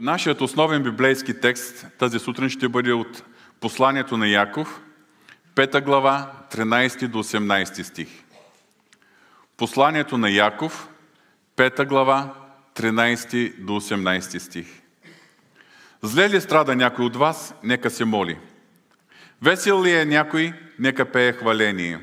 [0.00, 3.22] Нашият основен библейски текст тази сутрин ще бъде от
[3.60, 4.80] посланието на Яков,
[5.54, 8.08] 5 глава, 13 до 18 стих.
[9.56, 10.88] Посланието на Яков,
[11.56, 12.34] 5 глава,
[12.74, 14.66] 13 до 18 стих.
[16.02, 18.38] Зле ли страда някой от вас, нека се моли.
[19.42, 21.98] Весел ли е някой, нека пее хваление.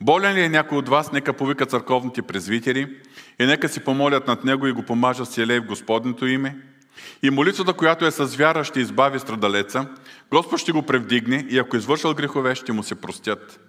[0.00, 2.96] Болен ли е някой от вас, нека повика църковните презвитери
[3.38, 6.56] и нека си помолят над него и го помажат с елей в Господното име.
[7.22, 9.86] И молитвата, която е с вяра, ще избави страдалеца,
[10.30, 13.60] Господ ще го превдигне и ако извършил грехове, ще му се простят.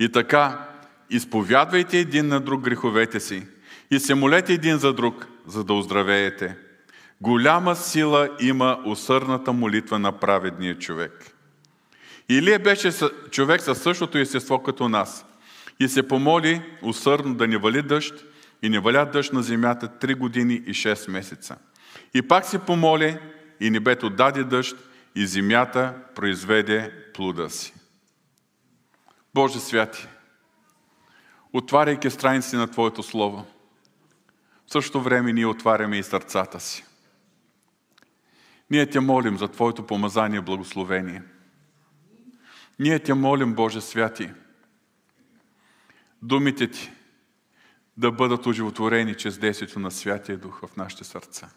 [0.00, 0.68] И така,
[1.10, 3.46] изповядвайте един на друг греховете си
[3.90, 6.56] и се молете един за друг, за да оздравеете.
[7.20, 11.34] Голяма сила има усърдната молитва на праведния човек.
[12.28, 12.92] Илия беше
[13.30, 15.26] човек със същото естество като нас
[15.80, 18.14] и се помоли усърдно да не вали дъжд
[18.62, 21.56] и не валя дъжд на земята 3 години и 6 месеца.
[22.14, 23.18] И пак се помоли
[23.60, 24.76] и небето даде дъжд
[25.14, 27.74] и земята произведе плуда си.
[29.34, 30.08] Боже святи,
[31.52, 33.46] отваряйки страници на Твоето Слово,
[34.66, 36.84] в същото време ние отваряме и сърцата си.
[38.70, 41.22] Ние те молим за Твоето помазание и благословение.
[42.78, 44.30] Ние те молим, Боже святи,
[46.22, 46.92] думите Ти
[47.96, 51.50] да бъдат оживотворени чрез действието на Святия Дух в нашите сърца.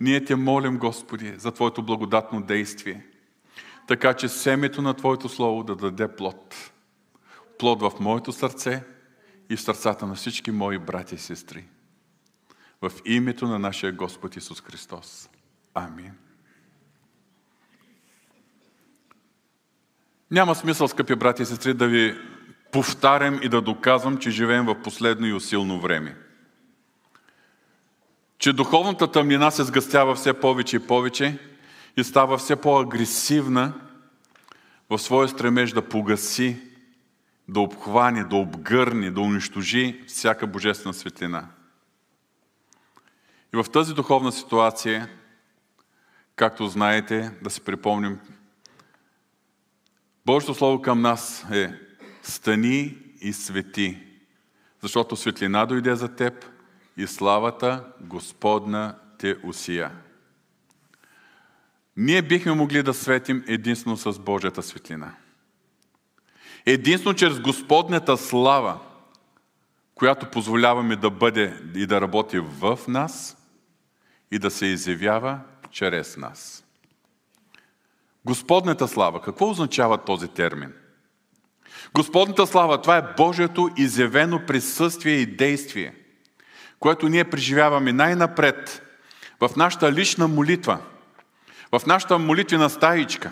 [0.00, 3.06] Ние те молим, Господи, за Твоето благодатно действие,
[3.86, 6.72] така че семето на Твоето Слово да даде плод.
[7.58, 8.84] Плод в моето сърце
[9.50, 11.64] и в сърцата на всички мои брати и сестри.
[12.82, 15.30] В името на нашия Господ Исус Христос.
[15.74, 16.12] Амин.
[20.30, 22.18] Няма смисъл, скъпи брати и сестри, да ви
[22.72, 26.16] повтарям и да доказвам, че живеем в последно и усилно време.
[28.38, 31.38] Че духовната тъмнина се сгъстява все повече и повече
[31.96, 33.72] и става все по-агресивна
[34.90, 36.60] в своя стремеж да погаси,
[37.48, 41.48] да обхване, да обгърне, да унищожи всяка божествена светлина.
[43.54, 45.08] И в тази духовна ситуация,
[46.36, 48.18] както знаете, да си припомним,
[50.26, 51.74] Божието Слово към нас е
[52.22, 54.02] стани и свети,
[54.82, 56.57] защото светлина дойде за теб
[56.98, 59.90] и славата Господна те усия.
[61.96, 65.14] Ние бихме могли да светим единствено с Божията светлина.
[66.66, 68.78] Единствено чрез Господнята слава,
[69.94, 73.36] която позволяваме да бъде и да работи в нас
[74.30, 76.64] и да се изявява чрез нас.
[78.24, 79.22] Господната слава.
[79.22, 80.72] Какво означава този термин?
[81.94, 85.94] Господната слава, това е Божието изявено присъствие и действие,
[86.80, 88.82] което ние преживяваме най-напред
[89.40, 90.78] в нашата лична молитва,
[91.72, 93.30] в нашата молитвена стаичка,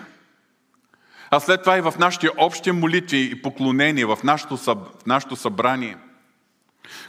[1.31, 5.97] а след това и в нашите общи молитви и поклонения, в нашето, в нашето събрание.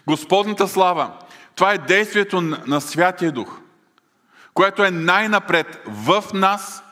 [0.07, 1.13] Господната слава,
[1.55, 3.61] това е действието на Святия Дух,
[4.55, 6.83] което е най-напред в нас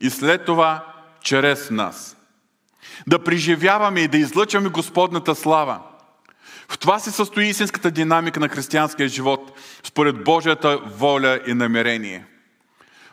[0.00, 0.84] и след това
[1.20, 2.16] чрез нас.
[3.06, 5.80] Да преживяваме и да излъчваме Господната слава.
[6.70, 12.24] В това се състои истинската динамика на християнския живот, според Божията воля и намерение.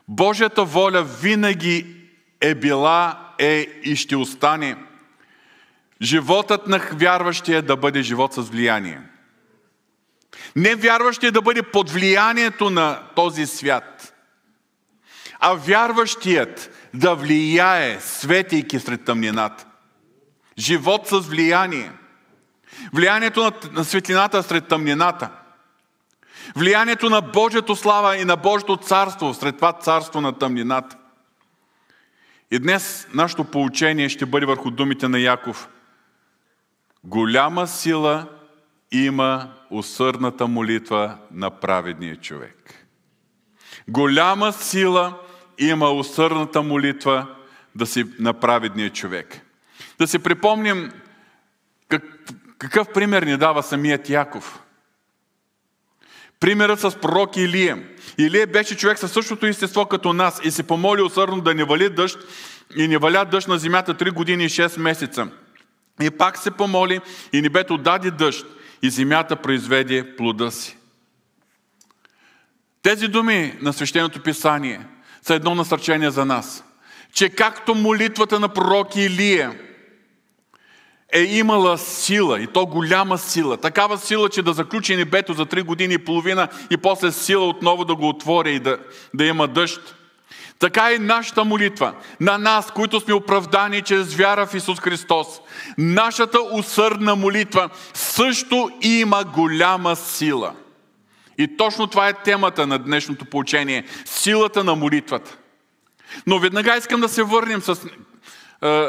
[0.07, 1.95] Божията воля винаги
[2.41, 4.75] е била, е и ще остане.
[6.01, 9.01] Животът на вярващия да бъде живот с влияние.
[10.55, 14.13] Не вярващия да бъде под влиянието на този свят,
[15.39, 19.65] а вярващият да влияе, светейки сред тъмнината.
[20.57, 21.91] Живот с влияние.
[22.93, 25.29] Влиянието на, на светлината сред тъмнината.
[26.55, 30.97] Влиянието на Божието слава и на Божието царство сред това царство на тъмнината.
[32.51, 35.69] И днес нашето поучение ще бъде върху думите на Яков.
[37.03, 38.27] Голяма сила
[38.91, 42.87] има усърдната молитва на праведния човек.
[43.87, 45.19] Голяма сила
[45.57, 47.27] има усърдната молитва
[47.75, 49.41] да си на праведния човек.
[49.99, 50.91] Да си припомним
[51.87, 52.03] как,
[52.65, 54.59] какъв пример ни дава самият Яков.
[56.39, 57.83] Примерът с пророк Илия.
[58.17, 61.89] Илия беше човек със същото естество като нас и се помоли усърдно да не вали
[61.89, 62.17] дъжд
[62.75, 65.27] и не валя дъжд на земята 3 години и 6 месеца.
[66.01, 66.99] И пак се помоли
[67.33, 68.45] и небето даде дъжд
[68.81, 70.77] и земята произведе плода си.
[72.81, 74.85] Тези думи на свещеното писание
[75.21, 76.63] са едно насърчение за нас.
[77.13, 79.59] Че както молитвата на пророк Илия
[81.15, 83.57] е имала сила, и то голяма сила.
[83.57, 87.85] Такава сила, че да заключи небето за три години и половина и после сила отново
[87.85, 88.77] да го отвори и да,
[89.13, 89.95] да има дъжд.
[90.59, 95.27] Така и нашата молитва на нас, които сме оправдани чрез вяра в Исус Христос.
[95.77, 100.53] Нашата усърдна молитва също има голяма сила.
[101.37, 105.37] И точно това е темата на днешното поучение– силата на молитвата.
[106.27, 107.87] Но веднага искам да се върнем с,
[108.63, 108.87] е,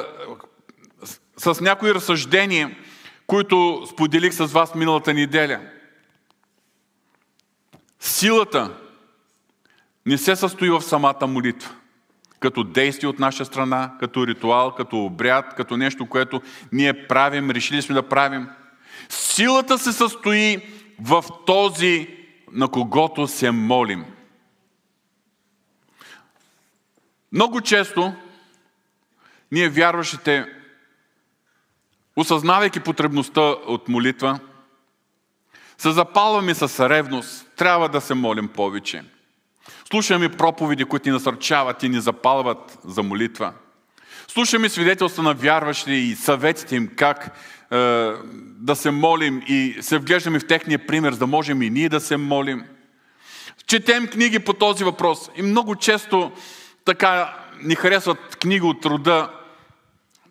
[1.37, 2.77] с, някои разсъждения,
[3.27, 5.61] които споделих с вас миналата неделя.
[8.01, 8.77] Силата
[10.07, 11.75] не се състои в самата молитва.
[12.41, 16.43] Като действие от наша страна, като ритуал, като обряд, като нещо, което
[16.73, 18.49] ние правим, решили сме да правим.
[19.09, 20.61] Силата се състои
[21.01, 22.09] в този,
[22.53, 24.05] на когото се молим.
[27.33, 28.15] Много често
[29.53, 30.56] ние вярващите,
[32.17, 34.39] осъзнавайки потребността от молитва,
[35.79, 37.47] се запалваме с ревност.
[37.57, 39.05] Трябва да се молим повече.
[39.91, 43.53] Слушаме проповеди, които ни насърчават и ни запалват за молитва.
[44.29, 47.39] Слушаме свидетелства на вярващи и съветите им как
[47.71, 47.77] е,
[48.41, 52.01] да се молим и се вглеждаме в техния пример, за да можем и ние да
[52.01, 52.65] се молим.
[53.67, 56.33] Четем книги по този въпрос и много често
[56.85, 59.31] така ни харесват книги от рода.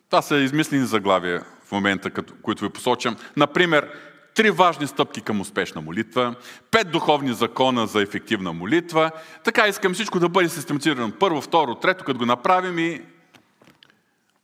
[0.10, 2.12] Това са измислени заглавия момента,
[2.42, 3.16] които ви посочам.
[3.38, 3.89] Например,
[4.36, 6.36] три важни стъпки към успешна молитва,
[6.72, 9.12] пет духовни закона за ефективна молитва.
[9.44, 11.12] Така искам всичко да бъде систематизирано.
[11.19, 13.01] Първо, второ, трето, като го направим и...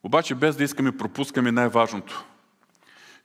[0.04, 2.24] Обаче без да искаме пропускаме най-важното.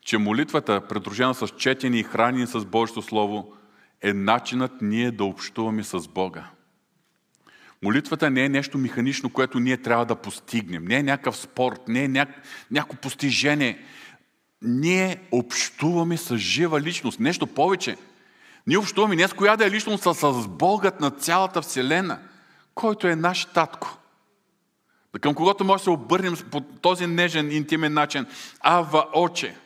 [0.04, 3.52] Че молитвата, придружена с четене и хранение с Божието Слово,
[4.02, 6.44] е начинът ние да общуваме с Бога.
[7.82, 10.84] Молитвата не е нещо механично, което ние трябва да постигнем.
[10.84, 12.08] Не е някакъв спорт, не е
[12.70, 13.78] някакво постижение
[14.62, 17.20] ние общуваме с жива личност.
[17.20, 17.96] Нещо повече.
[18.66, 22.18] Ние общуваме не с коя да е личност, а с Богът на цялата Вселена,
[22.74, 23.98] който е наш татко.
[25.20, 28.26] Към когото може да се обърнем по този нежен, интимен начин.
[28.60, 29.56] Ава, оче.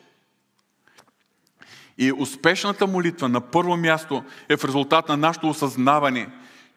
[1.98, 6.28] И успешната молитва на първо място е в резултат на нашето осъзнаване,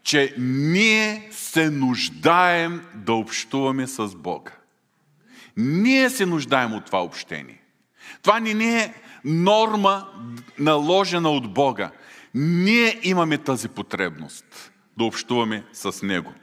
[0.04, 4.52] че ние се нуждаем да общуваме с Бога.
[5.58, 7.62] Ние се нуждаем от това общение.
[8.22, 8.94] Това не е
[9.26, 10.08] норма
[10.60, 11.92] наложена от Бога.
[12.34, 16.34] Ние имаме тази потребност да общуваме с Него.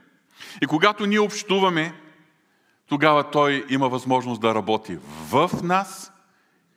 [0.63, 1.95] И когато ние общуваме,
[2.87, 4.99] тогава Той има възможност да работи
[5.31, 6.13] в нас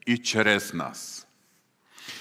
[0.07, 1.22] и чрез нас.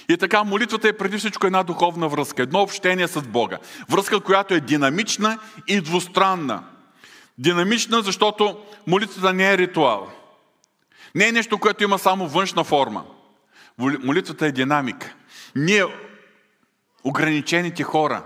[0.09, 3.57] И така, молитвата е преди всичко една духовна връзка, едно общение с Бога.
[3.89, 6.63] Връзка, която е динамична и двустранна.
[7.37, 8.57] Динамична, защото
[8.87, 10.07] молитвата не е ритуал–
[11.15, 13.03] не е нещо, което има само външна форма.
[13.79, 15.13] Молитвата е динамика.
[15.55, 15.85] Ние,
[17.03, 18.23] ограничените хора,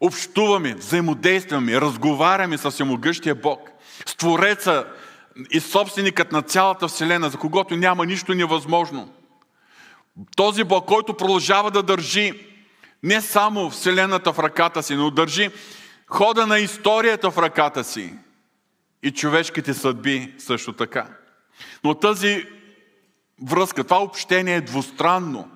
[0.00, 3.70] общуваме, взаимодействаме, разговаряме с всемогъщия Бог,
[4.06, 4.86] с Твореца
[5.50, 9.12] и собственикът на цялата Вселена, за когото няма нищо невъзможно.
[10.36, 12.46] Този Бог, който продължава да държи
[13.02, 15.50] не само Вселената в ръката си, но държи
[16.06, 18.14] хода на историята в ръката си
[19.02, 21.06] и човешките съдби също така.
[21.84, 22.46] Но тази
[23.42, 25.50] връзка, това общение е двустранно.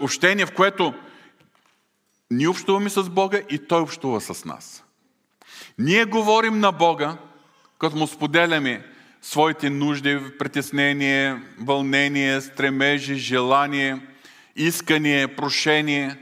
[0.00, 0.94] Общение, в което
[2.30, 4.84] ние общуваме с Бога и Той общува с нас.
[5.78, 7.16] Ние говорим на Бога,
[7.78, 8.93] като му споделяме
[9.24, 14.06] своите нужди, притеснение, вълнение, стремежи, желание,
[14.56, 16.18] искание, прошение,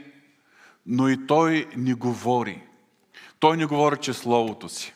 [0.85, 2.61] но и Той ни говори.
[3.39, 4.93] Той ни говори чрез Словото си.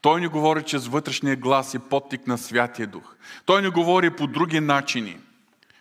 [0.00, 3.16] Той ни говори чрез вътрешния глас и подтик на Святия Дух.
[3.44, 5.16] Той ни говори по други начини,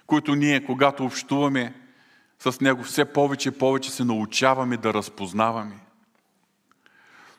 [0.06, 1.74] които ние, когато общуваме
[2.40, 5.76] с Него, все повече и повече се научаваме да разпознаваме.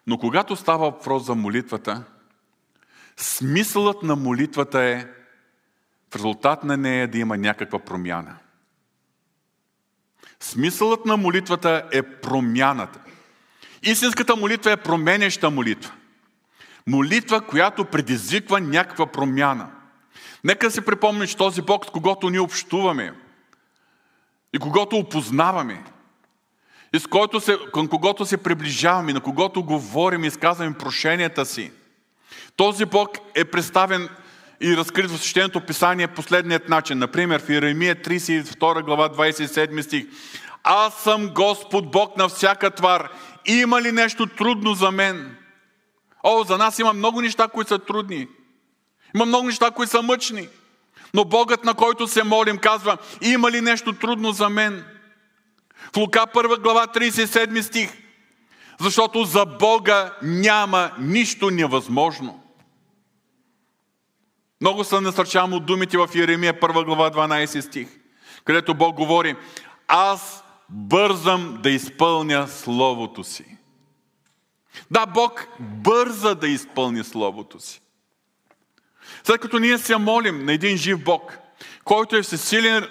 [0.07, 2.05] Но когато става въпрос за молитвата,
[3.19, 5.07] смисълът на молитвата е
[6.11, 8.37] в резултат на нея да има някаква промяна.
[10.41, 13.01] Смисълът на молитвата е промяната.
[13.83, 15.93] Истинската молитва е променеща молитва.
[16.87, 19.71] Молитва, която предизвиква някаква промяна.
[20.45, 23.15] Нека си припомни, че този Бог, с когото ние общуваме
[24.53, 25.85] и когото опознаваме,
[26.95, 31.73] и с който се, към когото се приближаваме, на когото говорим и изказваме прошенията си,
[32.59, 34.09] този Бог е представен
[34.61, 36.99] и разкрит в Свещеното писание последният начин.
[36.99, 40.07] Например, в Иеремия 32 глава 27 стих.
[40.65, 43.09] Аз съм Господ Бог на всяка твар.
[43.47, 45.37] Има ли нещо трудно за мен?
[46.23, 48.29] О, за нас има много неща, които са трудни.
[49.15, 50.49] Има много неща, които са мъчни.
[51.15, 54.85] Но Богът, на който се молим, казва, има ли нещо трудно за мен?
[55.95, 57.91] В Лука 1 глава 37 стих.
[58.81, 62.48] Защото за Бога няма нищо невъзможно.
[64.61, 67.88] Много се насърчавам от думите в Еремия 1 глава 12 стих,
[68.45, 69.37] където Бог говори,
[69.88, 73.57] аз бързам да изпълня Словото си.
[74.91, 77.81] Да, Бог бърза да изпълни Словото си.
[79.25, 81.38] След като ние се молим на един жив Бог,
[81.85, 82.88] който е всесилен,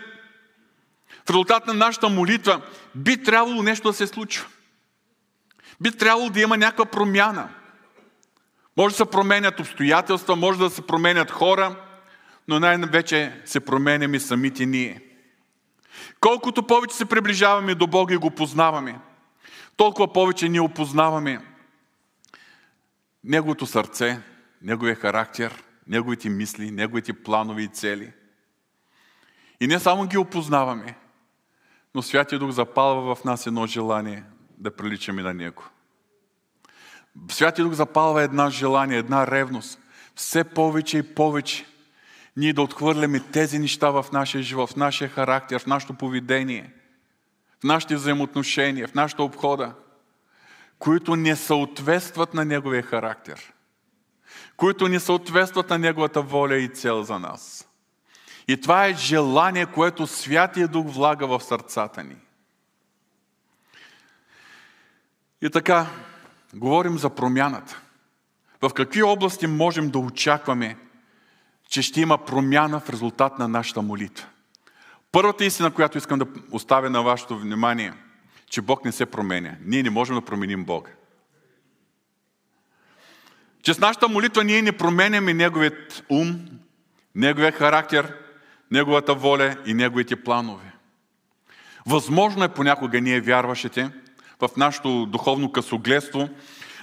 [1.25, 2.61] в резултат на нашата молитва
[2.95, 4.47] би трябвало нещо да се случва.
[5.81, 7.49] Би трябвало да има някаква промяна.
[8.77, 11.75] Може да се променят обстоятелства, може да се променят хора,
[12.47, 15.01] но най-вече се променяме самите ние.
[16.19, 18.99] Колкото повече се приближаваме до Бога и го познаваме,
[19.77, 21.45] толкова повече ние опознаваме
[23.23, 24.21] Неговото сърце,
[24.61, 28.11] Неговия характер, Неговите мисли, Неговите планове и цели.
[29.59, 30.95] И не само ги опознаваме,
[31.95, 34.23] но Святия Дух запалва в нас едно желание
[34.57, 35.63] да приличаме на Него.
[37.29, 39.79] Святия Дух запалва една желание, една ревност.
[40.15, 41.65] Все повече и повече
[42.37, 46.73] ние да отхвърляме тези неща в нашия живот, в нашия характер, в нашето поведение,
[47.59, 49.73] в нашите взаимоотношения, в нашата обхода,
[50.79, 53.53] които не съответстват на Неговия характер,
[54.57, 57.67] които не съответстват на Неговата воля и цел за нас.
[58.47, 62.15] И това е желание, което Святия Дух влага в сърцата ни.
[65.41, 65.87] И така,
[66.53, 67.81] говорим за промяната.
[68.61, 70.77] В какви области можем да очакваме,
[71.69, 74.27] че ще има промяна в резултат на нашата молитва?
[75.11, 77.93] Първата истина, която искам да оставя на вашето внимание,
[78.49, 79.55] че Бог не се променя.
[79.65, 80.91] Ние не можем да променим Бога.
[83.63, 86.45] Че с нашата молитва ние не променяме Неговият ум,
[87.15, 88.17] Неговия характер,
[88.71, 90.73] Неговата воля и Неговите планове.
[91.85, 93.91] Възможно е понякога ние вярващите
[94.41, 96.29] в нашето духовно късогледство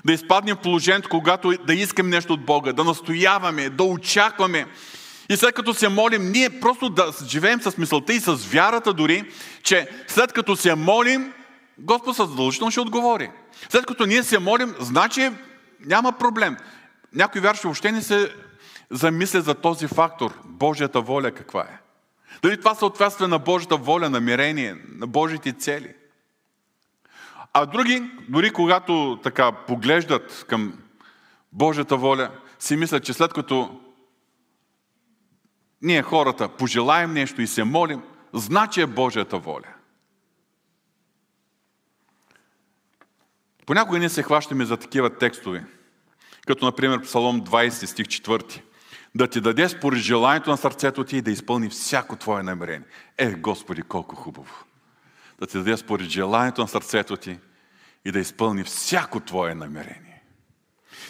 [0.05, 4.67] да изпаднем в положението, когато да искаме нещо от Бога, да настояваме, да очакваме.
[5.31, 9.25] И след като се молим, ние просто да живеем с мисълта и с вярата дори,
[9.63, 11.33] че след като се молим,
[11.79, 13.31] Господ задължително ще отговори.
[13.69, 15.31] След като ние се молим, значи
[15.87, 16.57] няма проблем.
[17.15, 18.35] Някой вярващи въобще не се
[18.91, 20.35] замисля за този фактор.
[20.45, 21.79] Божията воля каква е.
[22.43, 25.95] Дали това съответства на Божията воля, намерение, на Божите цели.
[27.57, 30.79] А други, дори когато така поглеждат към
[31.53, 33.81] Божията воля, си мислят, че след като
[35.83, 39.69] ние хората пожелаем нещо и се молим, значи е Божията воля.
[43.67, 45.65] Понякога ние се хващаме за такива текстове,
[46.47, 48.63] като например Псалом 20, стих 4.
[49.15, 52.87] Да ти даде според желанието на сърцето ти и да изпълни всяко твое намерение.
[53.19, 54.65] Е, Господи, колко хубаво!
[55.41, 57.39] Да ти даде според желанието на сърцето ти
[58.05, 60.23] и да изпълни всяко твое намерение.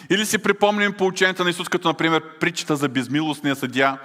[0.09, 3.97] Или си припомним поучението на Исус, като например притчата за безмилостния съдя,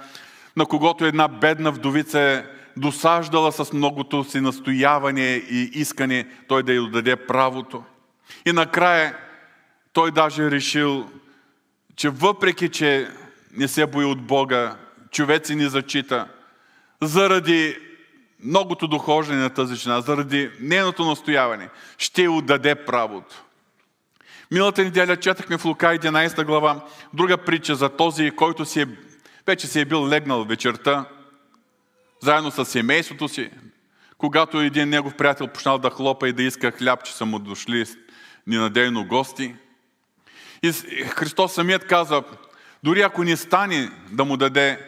[0.57, 2.43] на когото една бедна вдовица е
[2.77, 7.83] досаждала с многото си настояване и искане той да й даде правото.
[8.45, 9.17] И накрая
[9.93, 11.09] той даже решил,
[11.95, 13.09] че въпреки, че
[13.53, 14.77] не се бои от Бога,
[15.11, 16.27] човек си ни зачита,
[17.01, 17.77] заради
[18.43, 23.43] многото дохождане на тази жена, заради нейното настояване, ще отдаде правото.
[24.51, 28.85] Миналата неделя четахме в Лука 11 глава друга притча за този, който си е,
[29.47, 31.05] вече си е бил легнал вечерта,
[32.21, 33.49] заедно с семейството си,
[34.17, 37.85] когато един негов приятел почнал да хлопа и да иска хляб, че са му дошли
[38.47, 39.55] ненадейно гости.
[40.63, 40.71] И
[41.05, 42.23] Христос самият каза,
[42.83, 44.79] дори ако не стане да му даде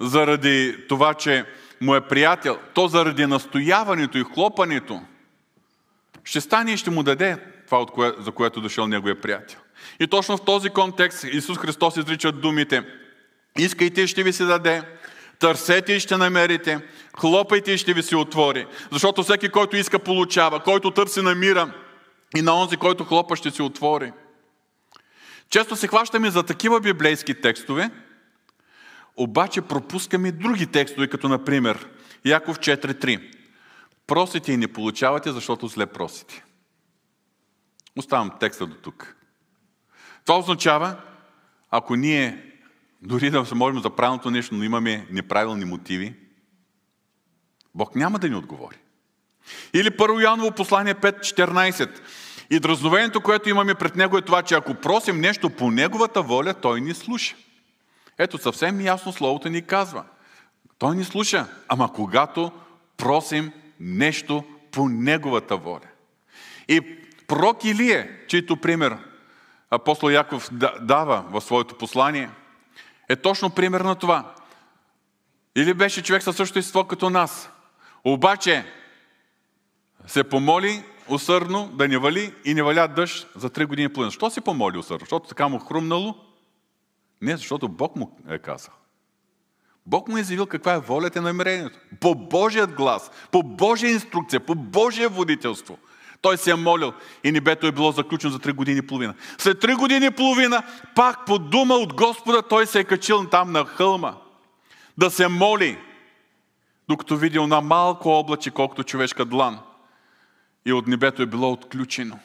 [0.00, 1.44] заради това, че
[1.84, 5.02] му е приятел, то заради настояването и хлопането,
[6.24, 7.86] ще стане и ще му даде това,
[8.18, 9.58] за което дошъл неговия приятел.
[10.00, 12.84] И точно в този контекст Исус Христос изрича думите
[13.58, 14.82] Искайте и ще ви се даде,
[15.38, 16.80] търсете и ще намерите,
[17.18, 18.66] хлопайте и ще ви се отвори.
[18.92, 21.72] Защото всеки, който иска, получава, който търси, намира
[22.36, 24.12] и на онзи, който хлопа, ще се отвори.
[25.50, 27.90] Често се хващаме за такива библейски текстове,
[29.16, 31.88] обаче пропускаме други текстове, като например
[32.24, 33.34] Яков 4.3.
[34.06, 36.44] Просите и не получавате, защото зле просите.
[37.96, 39.16] Оставам текста до тук.
[40.24, 40.96] Това означава,
[41.70, 42.52] ако ние
[43.02, 46.14] дори да се можем за правилното нещо, но имаме неправилни мотиви,
[47.74, 48.76] Бог няма да ни отговори.
[49.74, 52.00] Или първо Яново послание 5.14.
[52.50, 56.54] И дразновението, което имаме пред Него е това, че ако просим нещо по Неговата воля,
[56.54, 57.36] Той ни слуша.
[58.18, 60.04] Ето съвсем ясно Словото ни казва.
[60.78, 62.52] Той ни слуша, ама когато
[62.96, 65.88] просим нещо по Неговата воля.
[66.68, 66.80] И
[67.26, 68.98] пророк Илия, чийто пример
[69.70, 70.48] апостол Яков
[70.80, 72.30] дава в своето послание,
[73.08, 74.34] е точно пример на това.
[75.56, 77.50] Или беше човек със същото естество като нас.
[78.04, 78.64] Обаче
[80.06, 84.10] се помоли усърдно да не вали и не валя дъжд за три години половина.
[84.10, 85.00] Защо се помоли усърдно?
[85.00, 86.14] Защото така му хрумнало?
[87.24, 88.74] Не, защото Бог му е казал.
[89.86, 91.78] Бог му е заявил каква е волята и намерението.
[92.00, 95.78] По Божият глас, по Божия инструкция, по Божие водителство.
[96.20, 96.92] Той се е молил
[97.24, 99.14] и небето е било заключено за три години и половина.
[99.38, 100.62] След три години и половина,
[100.94, 104.14] пак по дума от Господа, той се е качил там на хълма
[104.98, 105.78] да се моли,
[106.88, 109.58] докато видел на малко облаче, колкото човешка длан.
[110.66, 112.18] И от небето е било отключено.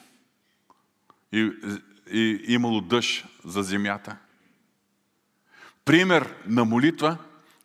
[1.32, 1.50] И,
[2.12, 4.16] и имало дъжд за земята.
[5.84, 7.16] Пример на молитва,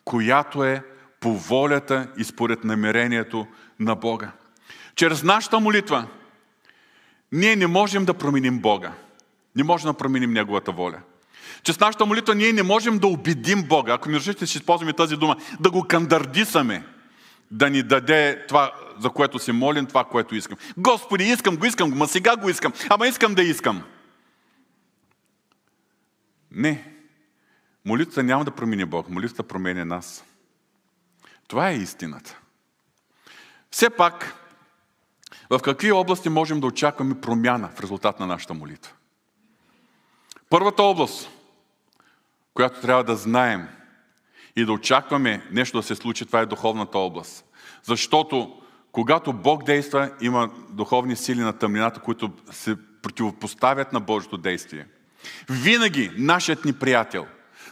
[0.06, 0.84] която е
[1.20, 3.48] по волята и според намерението
[3.80, 4.32] на Бога.
[4.96, 6.08] Чрез нашата молитва
[7.32, 8.94] ние не можем да променим Бога.
[9.56, 11.00] Не можем да променим Неговата воля.
[11.64, 15.16] Чрез нашата молитва ние не можем да убедим Бога, ако ми решите, ще използваме тази
[15.16, 16.84] дума, да го кандардисаме,
[17.52, 20.58] да ни даде това, за което се молим, това, което искам.
[20.78, 23.84] Господи, искам го, искам го, ма сега го искам, ама искам да искам.
[26.52, 26.95] Не.
[27.86, 30.25] Молитвата няма да промени Бог, молитвата променя нас.
[31.48, 32.39] Това е истината.
[33.72, 34.36] Все пак,
[35.50, 38.94] в какви области можем да очакваме промяна в резултат на нашата молитва?
[40.50, 41.30] Първата област,
[42.54, 43.68] която трябва да знаем
[44.56, 47.46] и да очакваме нещо да се случи, това е духовната област.
[47.84, 48.62] Защото
[48.92, 54.88] когато Бог действа, има духовни сили на тъмнината, които се противопоставят на Божието действие.
[55.50, 57.27] Винаги нашият ни приятел,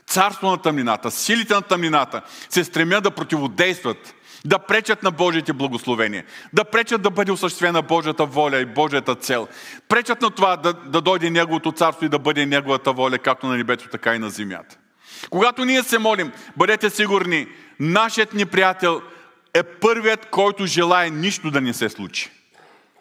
[0.08, 6.24] царство на тъмнината, силите на тъмнината се стремят да противодействат, да пречат на Божиите благословения,
[6.54, 9.48] да пречат да бъде осъществена Божията воля и Божията цел,
[9.90, 13.58] пречат на това да, да дойде Неговото царство и да бъде Неговата воля, както на
[13.58, 14.78] небето, така и на земята.
[15.30, 17.48] Когато ние се молим, бъдете сигурни,
[17.80, 19.02] нашият ни приятел
[19.54, 22.32] е първият, който желая нищо да не се случи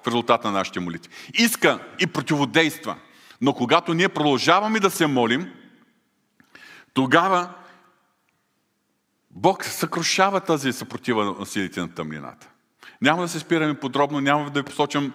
[0.03, 1.13] в резултат на нашите молитви.
[1.35, 2.97] Иска и противодейства.
[3.41, 5.53] Но когато ние продължаваме да се молим,
[6.95, 7.55] тогава
[9.31, 12.49] Бог съкрушава тази съпротива на силите на тъмнината.
[13.01, 15.13] Няма да се спираме подробно, няма да посочам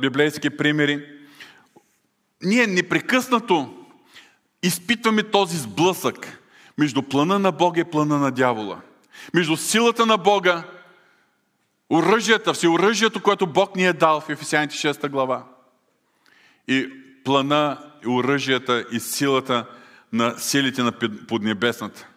[0.00, 1.06] библейски примери.
[2.42, 3.86] Ние непрекъснато
[4.62, 6.38] изпитваме този сблъсък
[6.78, 8.80] между плана на Бога и плана на дявола.
[9.34, 10.62] Между силата на Бога,
[11.90, 15.44] оръжията, всеоръжието, което Бог ни е дал в Ефесяните 6 глава.
[16.68, 16.90] И
[17.24, 19.66] плана, и оръжията, и силата
[20.14, 20.92] на силите на
[21.28, 22.08] поднебесната.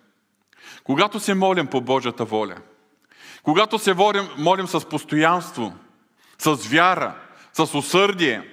[0.83, 2.55] Когато се молим по Божията воля,
[3.43, 5.73] когато се молим, молим с постоянство,
[6.37, 7.15] с вяра,
[7.53, 8.49] с усърдие,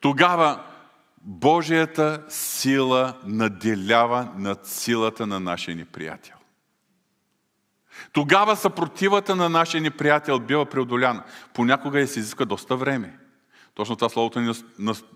[0.00, 0.60] тогава
[1.22, 6.34] Божията сила наделява над силата на нашия неприятел.
[8.12, 11.24] Тогава съпротивата на нашия неприятел бива преодоляна.
[11.54, 13.18] Понякога и се изиска доста време.
[13.80, 14.54] Точно това Словото ни,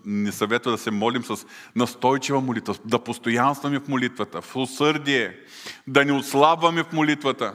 [0.05, 5.37] ни съветва да се молим с настойчива молитва, да постоянстваме в молитвата, в усърдие,
[5.87, 7.53] да не отслабваме в молитвата.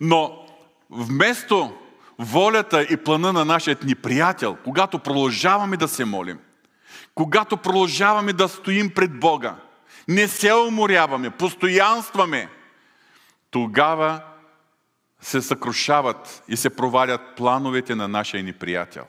[0.00, 0.46] Но
[0.90, 1.72] вместо
[2.18, 6.38] волята и плана на нашия ни приятел, когато продължаваме да се молим,
[7.14, 9.56] когато продължаваме да стоим пред Бога,
[10.08, 12.48] не се уморяваме, постоянстваме,
[13.50, 14.20] тогава
[15.20, 19.04] се съкрушават и се провалят плановете на нашия ни приятел.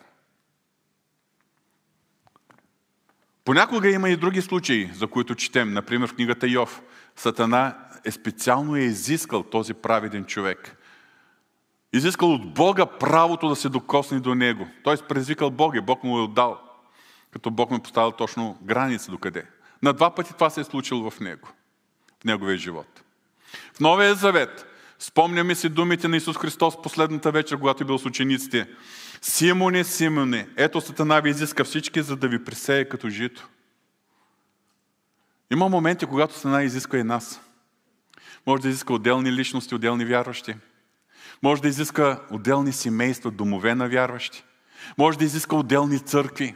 [3.46, 5.74] Понякога има и други случаи, за които четем.
[5.74, 6.82] Например, в книгата Йов.
[7.16, 10.78] Сатана е специално е изискал този праведен човек.
[11.94, 14.68] Изискал от Бога правото да се докосне до него.
[14.84, 16.60] Той е предизвикал Бога и Бог му е отдал.
[17.32, 19.46] Като Бог му е поставил точно граница до къде.
[19.84, 21.50] На два пъти това се е случило в него.
[22.22, 23.04] В неговия живот.
[23.74, 24.66] В Новия Завет
[25.00, 28.68] спомняме си думите на Исус Христос последната вечер, когато е бил с учениците.
[29.28, 33.50] Симоне, Симоне, ето Сатана ви изиска всички, за да ви присее като жито.
[35.52, 37.42] Има моменти, когато Сатана изиска и нас.
[38.48, 40.56] Може да изиска отделни личности, отделни вярващи.
[41.44, 44.44] Може да изиска отделни семейства, домове на вярващи.
[44.98, 46.56] Може да изиска отделни църкви.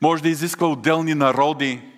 [0.00, 1.92] Може да изиска отделни народи.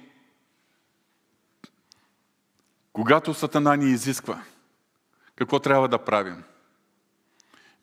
[2.92, 4.42] Когато Сатана ни изисква,
[5.36, 6.44] какво трябва да правим?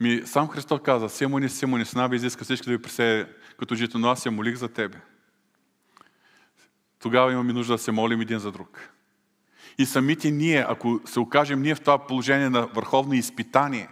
[0.04, 3.26] Ми, сам Христос каза, Симони, Симони, с наби изиска всички да ви присее
[3.60, 4.98] като жито, но аз се молих за тебе.
[7.00, 8.90] Тогава имаме нужда да се молим един за друг.
[9.78, 13.90] И самите ние, ако се окажем ние в това положение на върховно изпитание,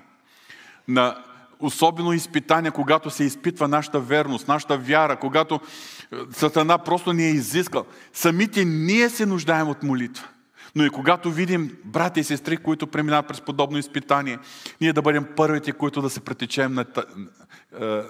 [0.87, 1.23] на
[1.59, 7.31] особено изпитание, когато се изпитва нашата верност, нашата вяра, когато е, Сатана просто ни е
[7.31, 7.85] изискал.
[8.13, 10.27] Самите ние се нуждаем от молитва.
[10.75, 14.39] Но и когато видим брати и сестри, които преминават през подобно изпитание,
[14.81, 16.85] ние да бъдем първите, които да се претечем на,
[17.81, 18.01] е,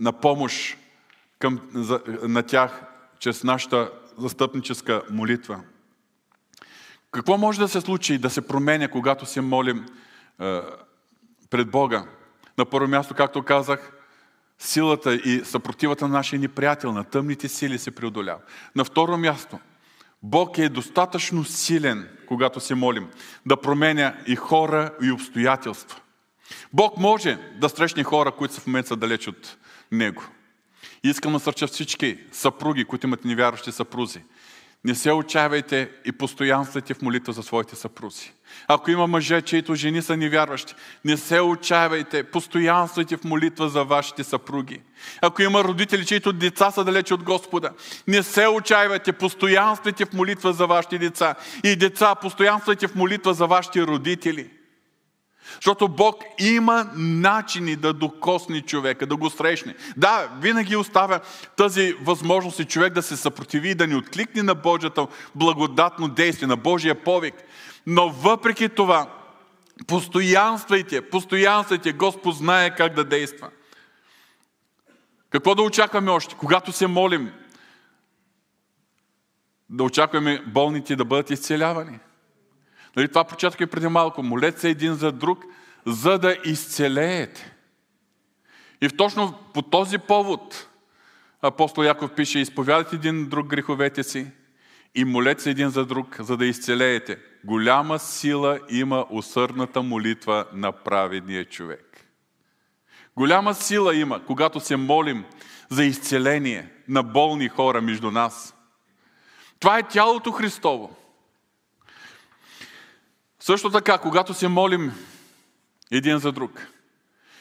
[0.00, 0.76] на помощ
[1.38, 1.60] към,
[2.22, 2.82] на тях
[3.18, 5.60] чрез нашата застъпническа молитва.
[7.10, 9.86] Какво може да се случи и да се променя, когато се молим
[10.40, 10.60] е,
[11.50, 12.04] пред Бога?
[12.58, 13.92] На първо място, както казах,
[14.58, 18.40] силата и съпротивата на нашия неприятел, на тъмните сили се преодолява.
[18.76, 19.58] На второ място,
[20.22, 23.08] Бог е достатъчно силен, когато се молим,
[23.46, 26.00] да променя и хора, и обстоятелства.
[26.72, 29.56] Бог може да срещне хора, които са в момента са далеч от
[29.92, 30.22] Него.
[31.04, 34.22] И искам да сърча всички съпруги, които имат невярващи съпрузи.
[34.84, 38.32] Не се отчаявайте и постоянствайте в молитва за своите съпрузи.
[38.68, 44.24] Ако има мъже, чието жени са невярващи, не се отчаявайте, постоянствайте в молитва за вашите
[44.24, 44.80] съпруги.
[45.20, 47.70] Ако има родители, чието деца са далече от Господа,
[48.08, 51.34] не се отчаявайте, постоянствайте в молитва за вашите деца.
[51.64, 54.50] И деца, постоянствайте в молитва за вашите родители.
[55.54, 59.74] Защото Бог има начини да докосне човека, да го срещне.
[59.96, 61.20] Да, винаги оставя
[61.56, 66.48] тази възможност и човек да се съпротиви и да ни откликне на Божията благодатно действие,
[66.48, 67.34] на Божия повик.
[67.86, 69.10] Но въпреки това,
[69.86, 73.50] постоянствайте, постоянствайте, Господ знае как да действа.
[75.30, 76.34] Какво да очакваме още?
[76.34, 77.32] Когато се молим,
[79.70, 81.98] да очакваме болните да бъдат изцелявани.
[82.96, 83.24] Нали, това
[83.60, 84.22] и преди малко.
[84.22, 85.44] Молете се един за друг,
[85.86, 87.54] за да изцелеете.
[88.80, 90.68] И точно по този повод
[91.42, 94.26] апостол Яков пише, изповядайте един друг греховете си
[94.94, 97.18] и молете се един за друг, за да изцелеете.
[97.44, 102.06] Голяма сила има усърдната молитва на праведния човек.
[103.16, 105.24] Голяма сила има, когато се молим
[105.68, 108.54] за изцеление на болни хора между нас.
[109.60, 110.96] Това е тялото Христово.
[113.46, 114.92] Също така, когато се молим
[115.90, 116.68] един за друг,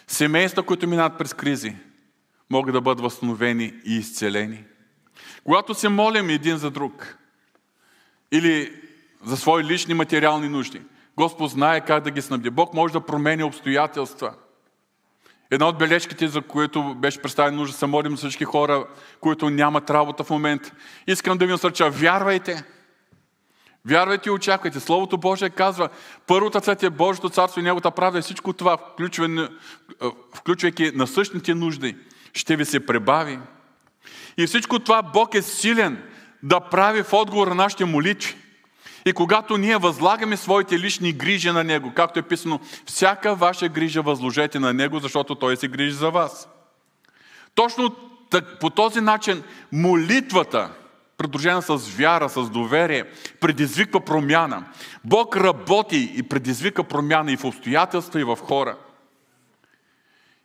[0.08, 1.76] семейства, които минават през кризи,
[2.50, 4.64] могат да бъдат възстановени и изцелени.
[5.44, 7.18] Когато се молим един за друг
[8.32, 8.82] или
[9.26, 10.82] за свои лични материални нужди,
[11.18, 12.50] Господ знае как да ги снабди.
[12.50, 14.34] Бог може да промени обстоятелства.
[15.52, 18.88] Една от бележките, за което беше представен нужда, се молим всички хора,
[19.20, 20.72] които нямат работа в момента.
[21.08, 22.64] Искам да ви насърча, вярвайте–
[23.88, 24.80] Вярвайте и очаквайте.
[24.80, 25.90] Словото Божие казва,
[26.28, 28.78] първата цвет е Божието царство и Неговата правда и всичко това,
[30.34, 31.96] включвайки насъщните нужди,
[32.34, 33.40] ще ви се пребави.
[34.38, 36.04] И всичко това Бог е силен
[36.44, 38.36] да прави в отговор на нашите молитви.
[39.06, 44.02] И когато ние възлагаме своите лични грижи на Него, както е писано, всяка ваша грижа
[44.02, 46.50] възложете на Него, защото Той се грижи за вас.
[47.56, 47.96] Точно
[48.60, 50.70] по този начин молитвата–
[51.24, 53.04] придружена с вяра, с доверие,
[53.40, 54.66] предизвиква промяна.
[55.04, 58.78] Бог работи и предизвика промяна и в обстоятелства, и в хора.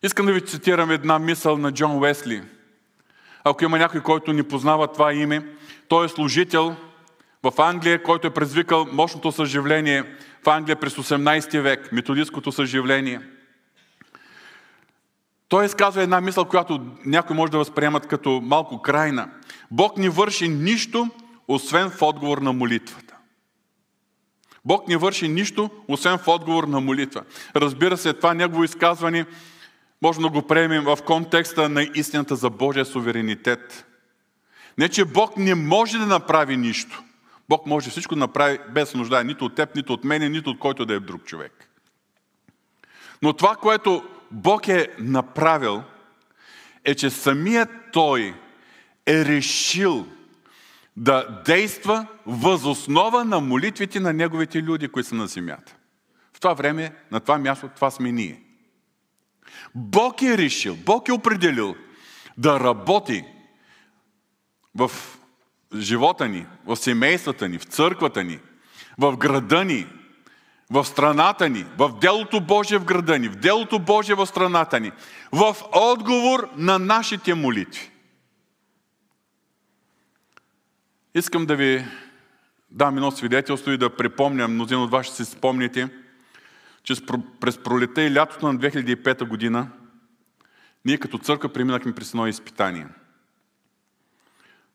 [0.02, 2.42] Искам да ви цитирам една мисъл на Джон Уесли.
[3.44, 5.46] Ако има някой, който не познава това име,
[5.88, 6.76] той е служител
[7.42, 10.04] в Англия, който е предизвикал мощното съживление
[10.44, 13.20] в Англия през 18 век, методистското съживление.
[15.48, 19.28] Той изказва една мисъл, която някой може да възприемат като малко крайна.
[19.70, 21.08] Бог не върши нищо,
[21.48, 23.14] освен в отговор на молитвата.
[24.64, 27.22] Бог не върши нищо, освен в отговор на молитва.
[27.56, 29.26] Разбира се, това негово изказване
[30.02, 33.86] може да го приемем в контекста на истината за Божия суверенитет.
[34.78, 37.02] Не, че Бог не може да направи нищо.
[37.48, 40.58] Бог може всичко да направи без нужда нито от теб, нито от мене, нито от
[40.58, 41.68] който да е друг човек.
[43.22, 45.82] Но това, което Бог е направил,
[46.84, 48.34] е, че самият Той
[49.06, 50.06] е решил
[50.96, 55.76] да действа възоснова на молитвите на неговите люди, които са на земята.
[56.32, 58.42] В това време, на това място, това сме ние.
[59.74, 61.76] Бог е решил, Бог е определил
[62.38, 63.24] да работи
[64.74, 64.90] в
[65.76, 68.38] живота ни, в семействата ни, в църквата ни,
[68.98, 69.86] в града ни,
[70.70, 74.92] в страната ни, в делото Божие в града ни, в делото Божие в страната ни,
[75.32, 77.90] в отговор на нашите молитви.
[81.14, 81.86] Искам да ви
[82.70, 85.88] дам едно свидетелство и да припомня, мнозин от вас ще си спомните,
[86.82, 86.94] че
[87.40, 89.68] през пролета и лятото на 2005 година
[90.84, 92.86] ние като църква преминахме през едно изпитание.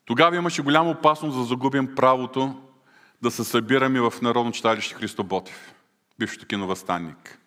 [0.06, 2.62] Тогава имаше голяма опасност да загубим правото
[3.22, 5.74] да се събираме в Народно читалище Христо Ботев,
[6.20, 7.40] бившото киновъстанник.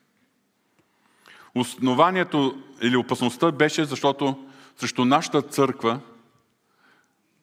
[1.55, 6.01] Основанието или опасността беше, защото срещу нашата църква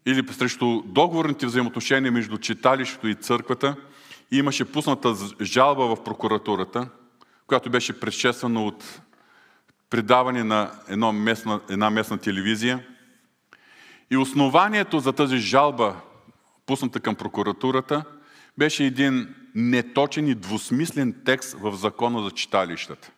[0.06, 3.76] или срещу договорните взаимоотношения между читалището и църквата
[4.32, 6.90] имаше пусната жалба в прокуратурата,
[7.48, 9.02] която беше предшествана от
[9.90, 12.86] предаване на една местна, една местна телевизия.
[14.12, 15.96] И основанието за тази жалба,
[16.66, 18.04] пусната към прокуратурата,
[18.58, 23.12] беше един неточен и двусмислен текст в закона за читалищата.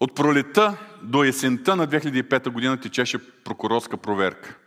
[0.00, 4.58] От пролета до есента на 2005 година течеше прокурорска проверка.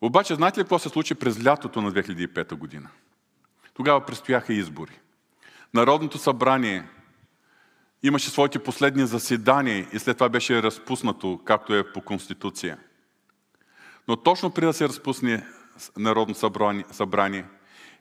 [0.00, 2.88] Обаче, знаете ли какво се случи през лятото на 2005 година?
[3.74, 5.00] Тогава предстояха избори.
[5.74, 6.88] Народното събрание
[8.02, 12.78] имаше своите последни заседания и след това беше разпуснато, както е по Конституция.
[14.08, 15.46] Но точно преди да се разпусне
[15.96, 16.34] Народно
[16.92, 17.44] събрание,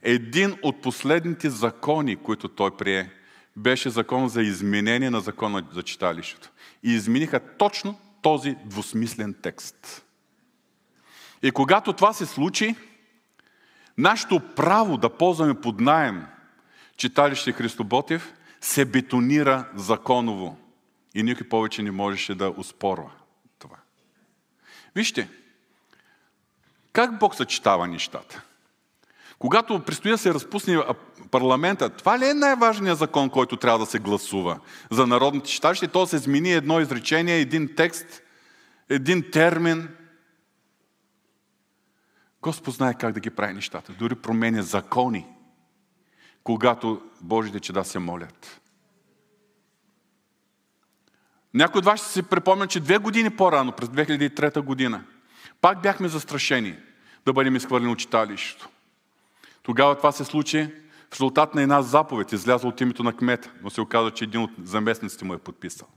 [0.02, 3.10] един от последните закони, които той прие,
[3.56, 6.50] беше закон за изменение на закона за читалището.
[6.84, 10.06] И измениха точно този двусмислен текст.
[11.44, 12.76] И когато това се случи,
[13.98, 16.26] нашето право да ползваме под найем
[16.98, 20.58] читалище Христо Ботев се бетонира законово.
[21.16, 23.12] И никой повече не можеше да успорва
[23.60, 23.76] това.
[24.96, 25.30] Вижте,
[26.98, 28.44] как Бог съчетава нещата?
[29.40, 30.84] Когато предстои да се разпусне
[31.32, 34.60] парламента, това ли е най-важният закон, който трябва да се гласува
[34.92, 35.88] за народните читалища?
[35.88, 38.22] То се измени едно изречение, един текст,
[38.90, 39.90] един термин.
[42.42, 43.94] Господ знае как да ги прави нещата.
[44.00, 45.26] Дори променя закони,
[46.44, 48.62] когато Божите чеда се молят.
[51.54, 55.04] Някой от вас ще си припомня, че две години по-рано, през 2003 година,
[55.62, 56.78] пак бяхме застрашени
[57.26, 58.70] да бъдем изхвърлени от читалището.
[59.64, 60.74] Тогава това се случи
[61.10, 64.42] в резултат на една заповед, излязла от името на кмета, но се оказа, че един
[64.42, 65.88] от заместниците му е подписал.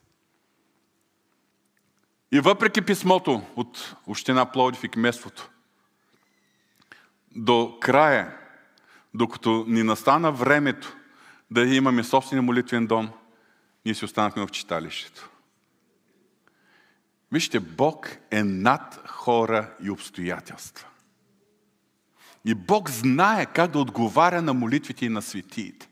[2.33, 5.51] И въпреки писмото от Община Плодив и кместството,
[7.37, 8.37] до края,
[9.15, 10.97] докато ни настана времето
[11.51, 13.11] да имаме собствения молитвен дом,
[13.85, 15.31] ние си останахме в читалището.
[17.33, 20.87] Вижте, Бог е над хора и обстоятелства.
[22.45, 25.89] И Бог знае как да отговаря на молитвите и на светиите.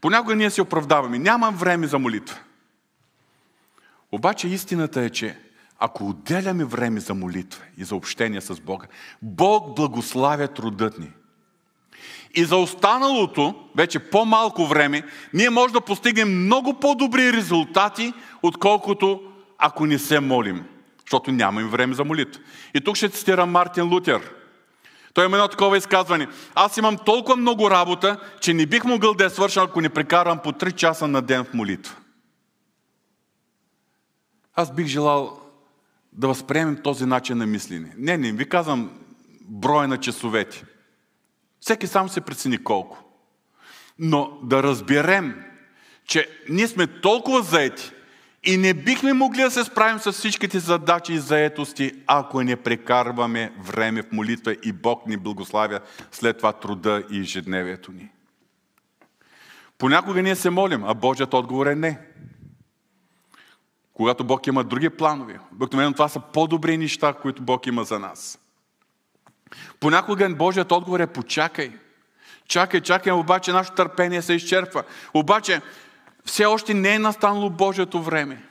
[0.00, 1.18] Понякога ние се оправдаваме.
[1.18, 2.38] Нямам време за молитва.
[4.12, 5.38] Обаче истината е, че
[5.78, 8.86] ако отделяме време за молитва и за общение с Бога,
[9.22, 11.10] Бог благославя трудът ни.
[12.34, 15.02] И за останалото, вече по-малко време,
[15.32, 20.64] ние можем да постигнем много по-добри резултати, отколкото ако не се молим
[21.06, 22.42] защото нямаме време за молитва.
[22.74, 24.32] И тук ще цитирам Мартин Лутер.
[25.14, 26.28] Той има едно такова изказване.
[26.54, 30.38] Аз имам толкова много работа, че не бих могъл да я свърша, ако не прекарам
[30.38, 31.96] по 3 часа на ден в молитва.
[34.54, 35.40] Аз бих желал
[36.12, 37.94] да възприемем този начин на мислене.
[37.96, 38.90] Не, не ви казвам
[39.40, 40.64] броя на часовете.
[41.60, 43.04] Всеки сам се прецени колко.
[43.98, 45.44] Но да разберем,
[46.06, 47.92] че ние сме толкова заети,
[48.46, 53.52] и не бихме могли да се справим с всичките задачи и заетости, ако не прекарваме
[53.58, 55.80] време в молитва и Бог ни благославя
[56.12, 58.08] след това труда и ежедневието ни.
[59.78, 61.98] Понякога ние се молим, а Божият отговор е не.
[63.92, 68.38] Когато Бог има други планове, обикновено това са по-добри неща, които Бог има за нас.
[69.80, 71.72] Понякога Божият отговор е почакай.
[72.48, 74.82] Чакай, чакай, обаче нашето търпение се изчерпва.
[75.14, 75.60] Обаче
[76.26, 78.42] все още не е настанало Божието време.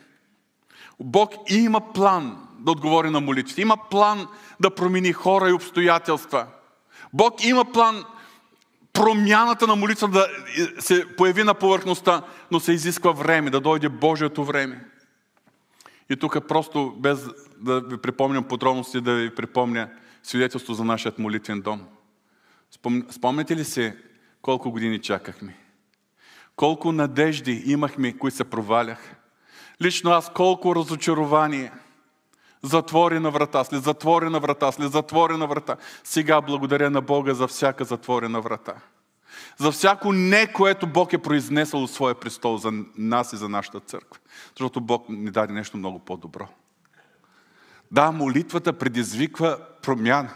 [0.99, 3.61] Бог има план да отговори на молитвите.
[3.61, 4.27] Има план
[4.59, 6.47] да промени хора и обстоятелства.
[7.13, 8.05] Бог има план
[8.93, 10.27] промяната на молитва да
[10.79, 14.85] се появи на повърхността, но се изисква време, да дойде Божието време.
[16.09, 19.89] И тук просто, без да ви припомням подробности, да ви припомня
[20.23, 21.81] свидетелство за нашия молитвен дом.
[23.11, 23.97] Спомняте ли се
[24.41, 25.64] колко години чакахме?
[26.55, 29.15] Колко надежди имахме, които се проваляха.
[29.81, 31.71] Лично аз колко разочарование.
[32.63, 35.75] Затворена врата, след затворена врата, след затворена врата.
[36.03, 38.73] Сега благодаря на Бога за всяка затворена врата.
[39.57, 43.79] За всяко не, което Бог е произнесъл от своя престол за нас и за нашата
[43.79, 44.19] църква.
[44.49, 46.47] Защото Бог ни даде нещо много по-добро.
[47.91, 50.33] Да, молитвата предизвиква промяна.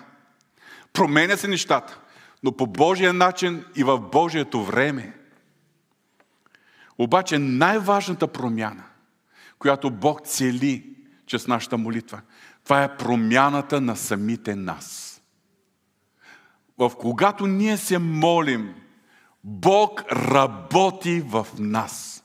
[0.93, 1.99] Променя се нещата,
[2.43, 5.18] но по Божия начин и в Божието време.
[6.99, 8.83] Обаче най-важната промяна,
[9.59, 12.21] която Бог цели чрез нашата молитва.
[12.63, 15.05] Това е промяната на самите нас.
[16.77, 18.75] В когато ние се молим,
[19.43, 22.23] Бог работи в нас.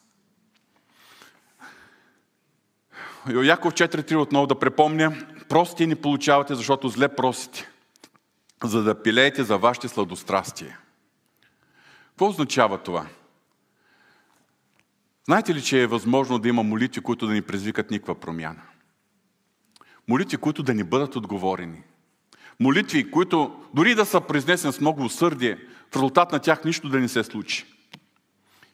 [3.43, 5.17] Яков 4.3 отново да препомня.
[5.49, 7.69] Прости ни получавате, защото зле просите,
[8.65, 10.79] за да пилеете за вашите сладострастия.
[12.09, 13.07] Какво означава това?
[15.25, 18.63] Знаете ли, че е възможно да има молитви, които да ни предизвикат никаква промяна?
[20.09, 21.83] Молитви, които да ни бъдат отговорени.
[22.61, 25.59] Молитви, които дори да са произнесени с много усърдие,
[25.93, 27.65] в резултат на тях нищо да не се случи.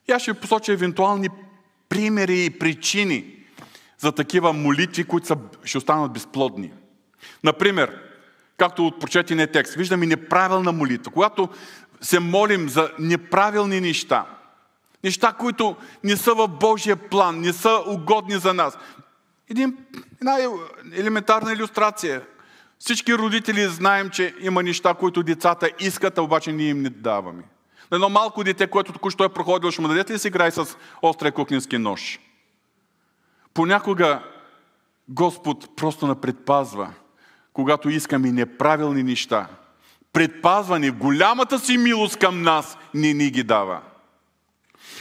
[0.09, 1.29] И аз ще ви посоча евентуални
[1.89, 3.37] примери и причини
[3.99, 6.73] за такива молитви, които са, ще останат безплодни.
[7.45, 8.03] Например,
[8.57, 11.13] както от прочетения текст, виждаме неправилна молитва.
[11.13, 11.49] Когато
[12.01, 14.27] се молим за неправилни неща,
[15.05, 18.79] неща, които не са в Божия план, не са угодни за нас.
[19.51, 19.77] Един,
[20.21, 20.39] една
[20.93, 22.23] елементарна иллюстрация.
[22.79, 27.43] Всички родители знаем, че има неща, които децата искат, а обаче ние им не даваме.
[27.91, 30.77] На едно малко дете, което току-що е проходило, ще му дадете ли си играй с
[31.03, 32.21] острия кухненски нож?
[33.55, 34.23] Понякога
[35.09, 36.93] Господ просто на предпазва,
[37.53, 39.49] когато искаме неправилни неща.
[40.13, 43.81] Предпазване, голямата си милост към нас не ни ги дава.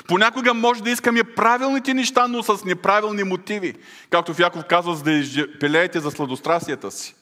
[0.08, 3.76] Понякога може да искаме правилните неща, но с неправилни мотиви.
[4.10, 7.16] Както в казва, за да пелеете за сладострастията си.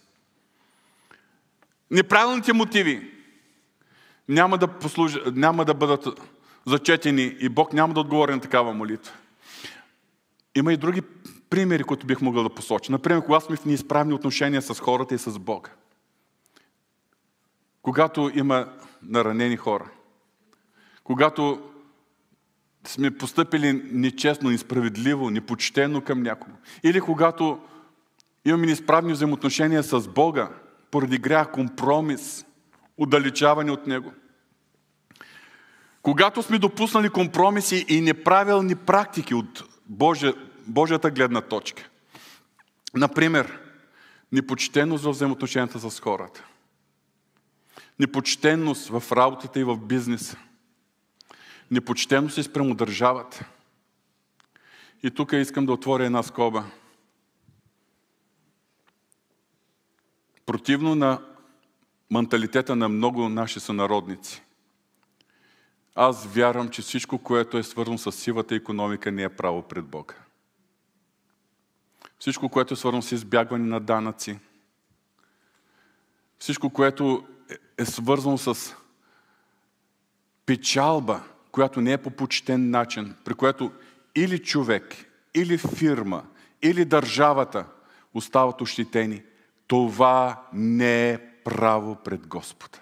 [1.92, 3.12] Неправилните мотиви
[4.30, 6.08] няма да, послужи, няма да бъдат
[6.66, 9.14] зачетени и Бог няма да отговори на такава молитва.
[10.56, 11.02] Има и други
[11.50, 12.92] примери, които бих могъл да посоча.
[12.92, 15.70] Например, когато сме в неизправни отношения с хората и с Бога.
[17.82, 18.68] Когато има
[19.02, 19.90] наранени хора.
[21.04, 21.67] Когато
[22.90, 26.56] сме поступили нечестно, несправедливо, непочтено към някого.
[26.84, 27.60] Или когато
[28.46, 30.50] имаме неизправни взаимоотношения с Бога,
[30.92, 32.46] поради грях, компромис,
[32.98, 34.12] отдалечаване от Него.
[36.02, 40.34] Когато сме допуснали компромиси и неправилни практики от Божия,
[40.68, 41.90] Божията гледна точка.
[42.94, 43.60] Например,
[44.32, 46.46] непочтеност в взаимоотношенията с хората.
[48.00, 50.38] Непочтеност в работата и в бизнеса.
[51.72, 53.46] Непочтеност и спрямо държавата.
[55.04, 56.66] И тук искам да отворя една скоба.
[60.46, 61.22] Противно на
[62.12, 64.44] менталитета на много наши сънародници.
[65.96, 70.16] Аз вярвам, че всичко, което е свързано с сивата економика, не е право пред Бога.
[72.20, 74.40] Всичко, което е свързано с избягване на данъци,
[76.40, 77.28] всичко, което
[77.78, 78.76] е свързано с
[80.46, 81.24] печалба,
[81.58, 83.72] която не е по почтен начин, при което
[84.16, 84.96] или човек,
[85.34, 86.24] или фирма,
[86.62, 87.66] или държавата
[88.14, 89.24] остават ощетени,
[89.68, 92.78] това не е право пред Господа.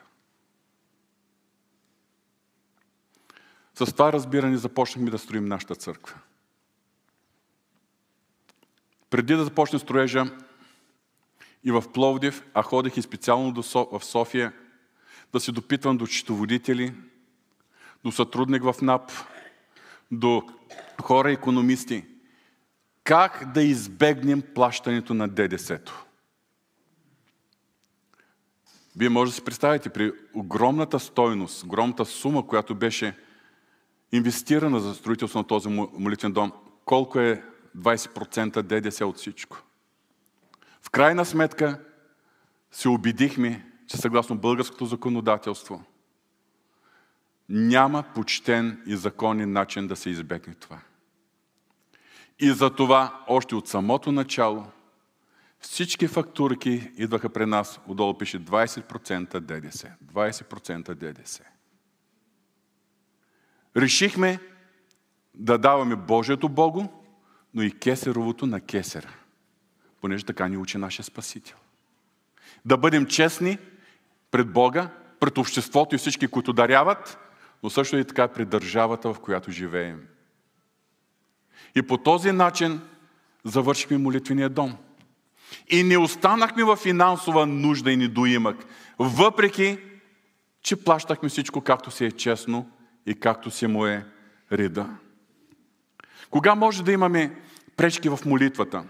[3.73, 6.15] С това разбиране започнахме да строим нашата църква.
[9.09, 10.25] Преди да започне строежа
[11.63, 14.53] и в Пловдив, а ходих и специално в София
[15.33, 16.93] да се допитвам до читоводители,
[18.05, 19.11] до сътрудник в НАП,
[20.11, 20.43] до
[21.01, 22.05] хора економисти,
[23.03, 26.05] как да избегнем плащането на ДДС-то.
[28.97, 33.17] Вие може да си представите при огромната стойност, огромната сума, която беше
[34.11, 36.51] инвестирана за строителство на този молитвен дом,
[36.85, 37.43] колко е
[37.77, 39.63] 20% ДДС от всичко.
[40.81, 41.79] В крайна сметка
[42.71, 45.83] се убедихме, че съгласно българското законодателство
[47.49, 50.79] няма почтен и законен начин да се избегне това.
[52.39, 54.67] И за това още от самото начало
[55.59, 59.91] всички фактурки идваха при нас, отдолу пише 20% ДДС.
[60.13, 61.43] 20% ДДС.
[63.77, 64.39] Решихме
[65.33, 66.83] да даваме Божието Богу,
[67.53, 69.13] но и кесеровото на кесера,
[70.01, 71.57] понеже така ни учи нашия Спасител.
[72.65, 73.57] Да бъдем честни
[74.31, 77.24] пред Бога, пред обществото и всички, които даряват,
[77.65, 80.07] но също и така пред държавата, в която живеем.
[81.75, 82.81] И по този начин
[83.43, 84.77] завършихме молитвения дом.
[85.69, 88.65] И не останахме в финансова нужда и недоимък,
[88.99, 89.77] въпреки,
[90.61, 92.69] че плащахме всичко както си е честно
[93.05, 94.05] и както си му е
[94.51, 94.89] реда.
[96.29, 97.41] Кога може да имаме
[97.77, 98.83] пречки в молитвата?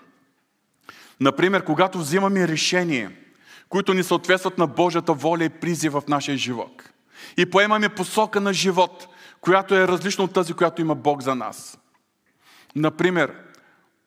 [1.20, 3.10] Например, когато взимаме решение,
[3.70, 6.90] които ни съответстват на Божията воля и призив в нашия живот.
[7.38, 9.08] И поемаме посока на живот,
[9.42, 11.78] която е различна от тази, която има Бог за нас.
[12.76, 13.34] Например,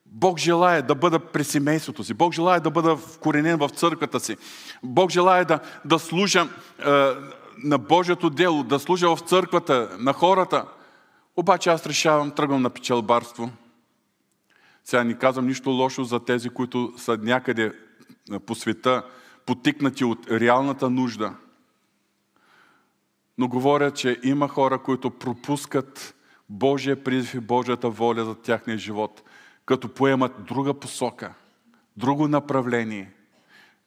[0.06, 2.14] Бог желая да бъда при семейството си.
[2.14, 4.36] Бог желая да бъда вкоренен в църквата си.
[4.82, 6.48] Бог желая да, да служа
[6.78, 6.90] е,
[7.64, 10.64] на Божието дело, да служа в църквата, на хората.
[11.36, 13.50] Обаче аз решавам, тръгвам на печелбарство.
[14.84, 17.72] Сега не казвам нищо лошо за тези, които са някъде
[18.46, 19.02] по света,
[19.46, 21.34] потикнати от реалната нужда.
[23.38, 26.14] Но говоря, че има хора, които пропускат
[26.48, 29.22] Божия призив и Божията воля за тяхния живот,
[29.66, 31.34] като поемат друга посока,
[31.96, 33.12] друго направление,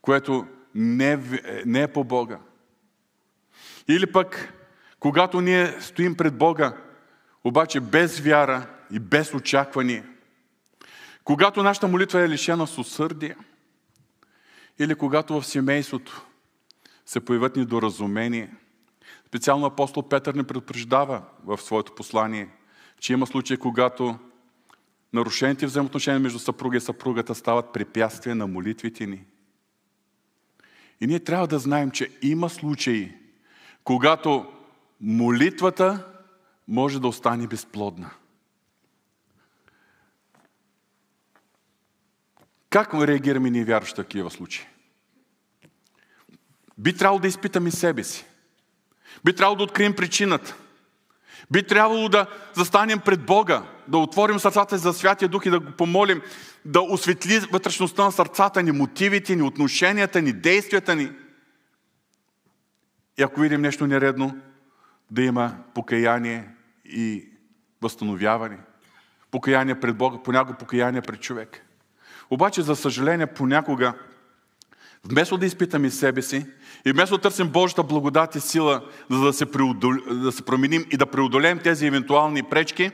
[0.02, 1.20] което не,
[1.66, 2.39] не е по Бога.
[3.88, 4.54] Или пък,
[4.99, 6.78] когато ние стоим пред Бога,
[7.43, 10.04] обаче без вяра и без очакване,
[11.24, 13.36] когато нашата молитва е лишена с усърдие,
[14.80, 16.26] или когато в семейството
[17.06, 18.54] се появят недоразумение,
[19.32, 22.50] специално апостол Петър ни предупреждава в своето послание,
[23.00, 24.20] че има случаи, когато
[25.14, 29.26] нарушените взаимоотношения между съпруга и съпругата стават препятствия на молитвите ни.
[31.02, 33.16] И ние трябва да знаем, че има случаи,
[33.84, 34.46] когато
[35.02, 36.08] молитвата
[36.68, 38.10] може да остане безплодна.
[42.70, 44.66] Как реагираме ние вярващи в такива случаи?
[46.78, 48.26] Би трябвало да изпитаме себе си.
[49.26, 50.55] Би трябвало да открием причината.
[51.51, 55.72] Би трябвало да застанем пред Бога, да отворим сърцата за Святия Дух и да го
[55.72, 56.22] помолим
[56.66, 61.12] да осветли вътрешността на сърцата ни, мотивите ни, отношенията ни, действията ни.
[63.20, 64.38] И ако видим нещо нередно,
[65.12, 66.49] да има покаяние
[66.86, 67.26] и
[67.82, 68.57] възстановяване.
[69.32, 71.66] Покаяние пред Бога, понякога покаяние пред човек.
[72.30, 73.93] Обаче, за съжаление, понякога,
[75.03, 76.45] вместо да изпитаме себе си
[76.86, 79.94] и вместо да търсим Божията благодат и сила, за да се, преодол...
[80.12, 82.92] да се променим и да преодолеем тези евентуални пречки,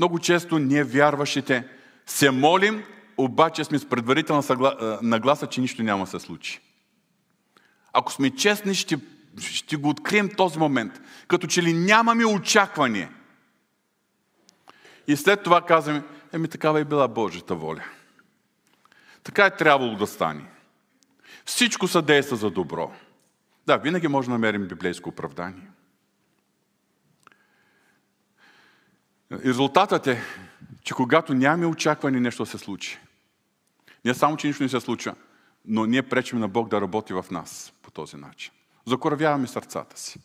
[0.00, 1.68] много често ние вярващите
[2.06, 2.84] се молим,
[3.16, 4.98] обаче сме с предварителна съгла...
[5.02, 6.60] нагласа, че нищо няма да се случи.
[7.92, 8.98] Ако сме честни, ще,
[9.40, 11.00] ще го открием този момент.
[11.28, 13.10] Като че ли нямаме очакване.
[15.06, 17.84] И след това казваме, еми такава е била Божията воля.
[19.22, 20.51] Така е трябвало да стане.
[21.44, 22.92] Всичко съдейства за добро.
[23.66, 25.70] Да, винаги може да намерим библейско оправдание.
[29.32, 30.22] Резултатът е,
[30.82, 32.98] че когато нямаме очакване нещо да се случи,
[34.04, 35.14] не само, че нищо не се случва,
[35.64, 38.52] но ние пречим на Бог да работи в нас по този начин.
[38.86, 40.20] Закоравяваме сърцата си.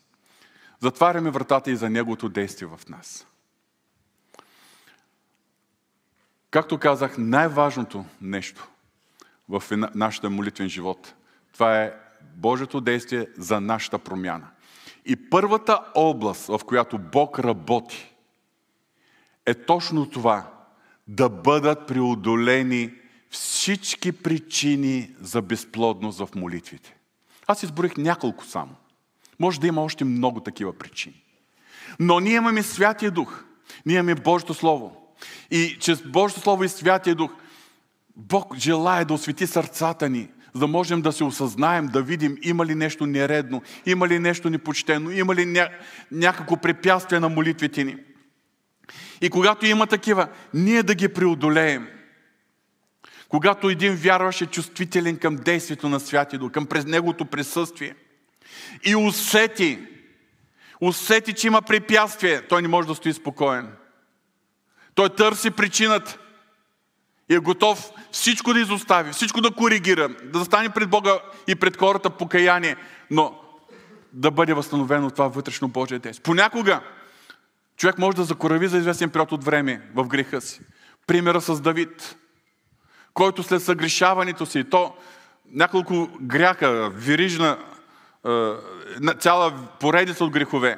[0.79, 3.27] Затваряме вратата и за Неговото действие в нас.
[6.51, 8.67] Както казах, най-важното нещо
[9.49, 9.63] в
[9.95, 11.13] нашата молитвен живот.
[11.53, 11.93] Това е
[12.35, 14.47] Божието действие за нашата промяна.
[15.05, 18.13] И първата област, в която Бог работи,
[19.45, 20.51] е точно това
[21.07, 22.91] да бъдат преодолени
[23.29, 26.95] всички причини за безплодност в молитвите.
[27.47, 28.75] Аз изборих няколко само.
[29.39, 31.23] Може да има още много такива причини.
[31.99, 33.43] Но ние имаме Святия Дух.
[33.85, 35.13] Ние имаме Божието Слово.
[35.51, 37.31] И чрез Божието Слово и Святия Дух
[38.17, 42.65] Бог желая да освети сърцата ни, за да можем да се осъзнаем, да видим има
[42.65, 45.69] ли нещо нередно, има ли нещо непочтено, има ли ня...
[46.11, 47.97] някакво препятствие на молитвите ни.
[49.21, 51.87] И когато има такива, ние да ги преодолеем.
[53.29, 57.95] Когато един вярващ е чувствителен към действието на Святия Дух, към през неговото присъствие
[58.85, 59.79] и усети,
[60.81, 63.71] усети, че има препятствие, той не може да стои спокоен.
[64.95, 66.17] Той търси причината
[67.29, 71.77] и е готов всичко да изостави, всичко да коригира, да застане пред Бога и пред
[71.77, 72.75] хората покаяние,
[73.11, 73.39] но
[74.13, 76.23] да бъде възстановено това вътрешно Божие действие.
[76.23, 76.81] Понякога
[77.77, 80.61] човек може да закорави за известен период от време в греха си.
[81.07, 82.15] Примера с Давид,
[83.13, 84.95] който след съгрешаването си, то
[85.51, 87.57] няколко гряха, вирижна,
[89.19, 90.77] цяла поредица от грехове.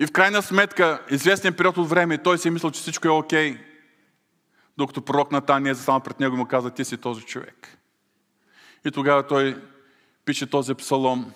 [0.00, 3.10] И в крайна сметка, известен период от време, той си е мислил, че всичко е
[3.10, 3.54] окей.
[3.54, 3.75] Okay
[4.78, 7.78] докато пророк Натан е застанал пред него и му каза, ти си този човек.
[8.84, 9.62] И тогава той
[10.24, 11.32] пише този псалом,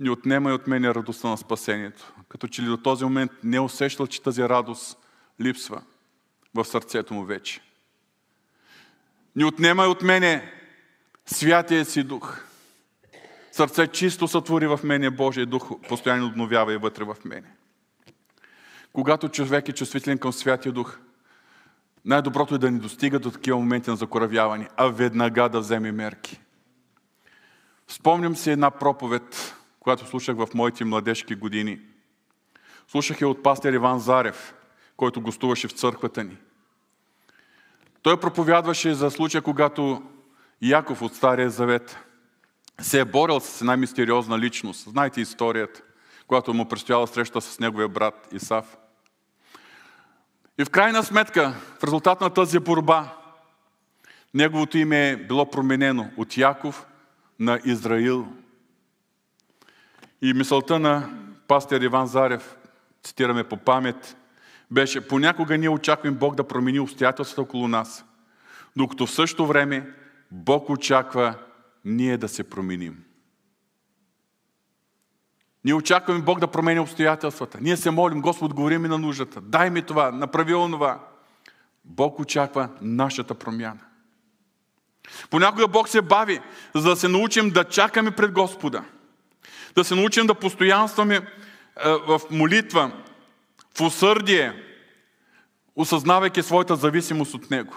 [0.00, 2.12] не отнемай от мене радостта на спасението.
[2.28, 4.98] Като че ли до този момент не е усещал, че тази радост
[5.40, 5.82] липсва
[6.54, 7.60] в сърцето му вече.
[9.36, 10.52] Не отнемай от мене
[11.26, 12.42] святия си дух.
[13.52, 17.48] Сърце чисто сътвори в мене Божия дух, постоянно обновява и вътре в мене.
[18.92, 20.98] Когато човек е чувствителен към Святия Дух,
[22.06, 26.40] най-доброто е да ни достига до такива моменти на закоравяване, а веднага да вземе мерки.
[27.88, 31.80] Спомням си една проповед, която слушах в моите младежки години.
[32.88, 34.54] Слушах я от пастир Иван Зарев,
[34.96, 36.36] който гостуваше в църквата ни.
[38.02, 40.02] Той проповядваше за случая, когато
[40.62, 41.98] Яков от Стария Завет
[42.80, 44.88] се е борил с една мистериозна личност.
[44.90, 45.82] Знаете историята,
[46.26, 48.76] когато му предстояла среща с неговия брат Исав.
[50.58, 53.16] И в крайна сметка, в резултат на тази борба,
[54.34, 56.86] неговото име е било променено от Яков
[57.38, 58.26] на Израил.
[60.22, 61.10] И мисълта на
[61.48, 62.56] пастир Иван Зарев,
[63.02, 64.16] цитираме по памет,
[64.70, 68.04] беше понякога ние очакваме Бог да промени обстоятелствата около нас,
[68.76, 69.92] докато в същото време
[70.30, 71.34] Бог очаква
[71.84, 73.04] ние да се променим.
[75.66, 77.58] Ние очакваме Бог да променя обстоятелствата.
[77.60, 79.40] Ние се молим, Господ, говори ми на нуждата.
[79.40, 81.00] Дай ми това, направи онова.
[81.84, 83.80] Бог очаква нашата промяна.
[85.30, 86.40] Понякога Бог се бави,
[86.74, 88.84] за да се научим да чакаме пред Господа.
[89.74, 91.22] Да се научим да постоянстваме е,
[92.08, 92.92] в молитва,
[93.78, 94.62] в усърдие,
[95.76, 97.76] осъзнавайки своята зависимост от Него.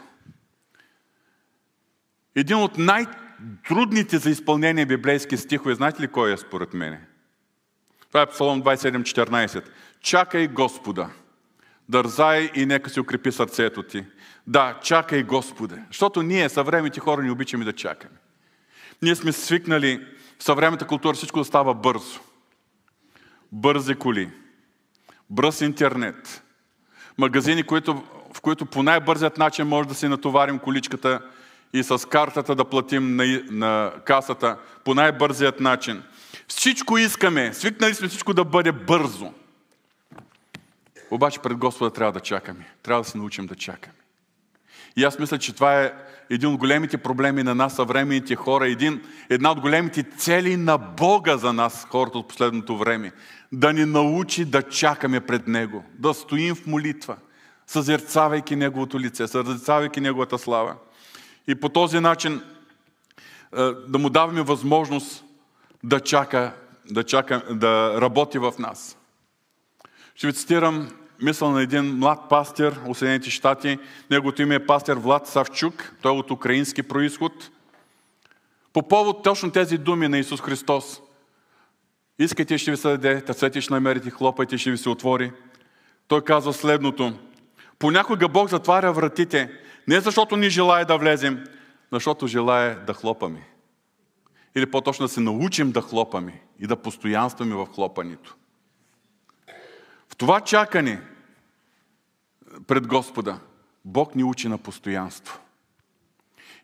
[2.35, 7.08] Един от най-трудните за изпълнение библейски стихове, знаете ли кой е според мене?
[8.09, 9.63] Това е Псалом 27.14.
[10.01, 11.09] Чакай Господа,
[11.89, 14.05] дързай и нека се укрепи сърцето ти.
[14.47, 15.77] Да, чакай Господа.
[15.87, 18.15] Защото ние, съвременните хора, не обичаме да чакаме.
[19.01, 20.07] Ние сме свикнали
[20.39, 22.19] в съвременната култура всичко да става бързо.
[23.51, 24.29] Бързи коли,
[25.29, 26.43] бърз интернет,
[27.17, 28.03] магазини, които,
[28.33, 31.21] в които по най-бързият начин може да си натоварим количката
[31.73, 36.03] и с картата да платим на, на касата по най-бързият начин.
[36.49, 39.33] Всичко искаме, свикнали сме всичко да бъде бързо.
[41.11, 42.67] Обаче пред Господа трябва да чакаме.
[42.83, 43.95] Трябва да се научим да чакаме.
[44.95, 45.93] И аз мисля, че това е
[46.29, 51.37] един от големите проблеми на нас, съвременните хора, един, една от големите цели на Бога
[51.37, 53.11] за нас, хората от последното време.
[53.51, 57.15] Да ни научи да чакаме пред Него, да стоим в молитва,
[57.67, 60.75] съзерцавайки Неговото лице, съзерцавайки Неговата слава.
[61.47, 62.41] И по този начин
[63.57, 65.25] е, да му даваме възможност
[65.83, 66.53] да чака,
[66.91, 68.97] да, чака, да работи в нас.
[70.15, 70.89] Ще ви цитирам
[71.21, 73.79] мисъл на един млад пастир от Съединените щати.
[74.11, 75.93] Неговото име е пастир Влад Савчук.
[76.01, 77.49] Той е от украински происход.
[78.73, 81.01] По повод точно тези думи на Исус Христос.
[82.19, 85.31] Искайте, ще ви се даде, търсете, ще намерите, хлопайте, ще ви се отвори.
[86.07, 87.13] Той казва следното.
[87.79, 89.51] Понякога Бог затваря вратите,
[89.87, 91.43] не защото ни желая да влезем,
[91.91, 93.47] защото желая да хлопаме.
[94.59, 98.35] Или по-точно да се научим да хлопаме и да постоянстваме в хлопането.
[100.09, 101.01] В това чакане
[102.67, 103.39] пред Господа,
[103.85, 105.39] Бог ни учи на постоянство.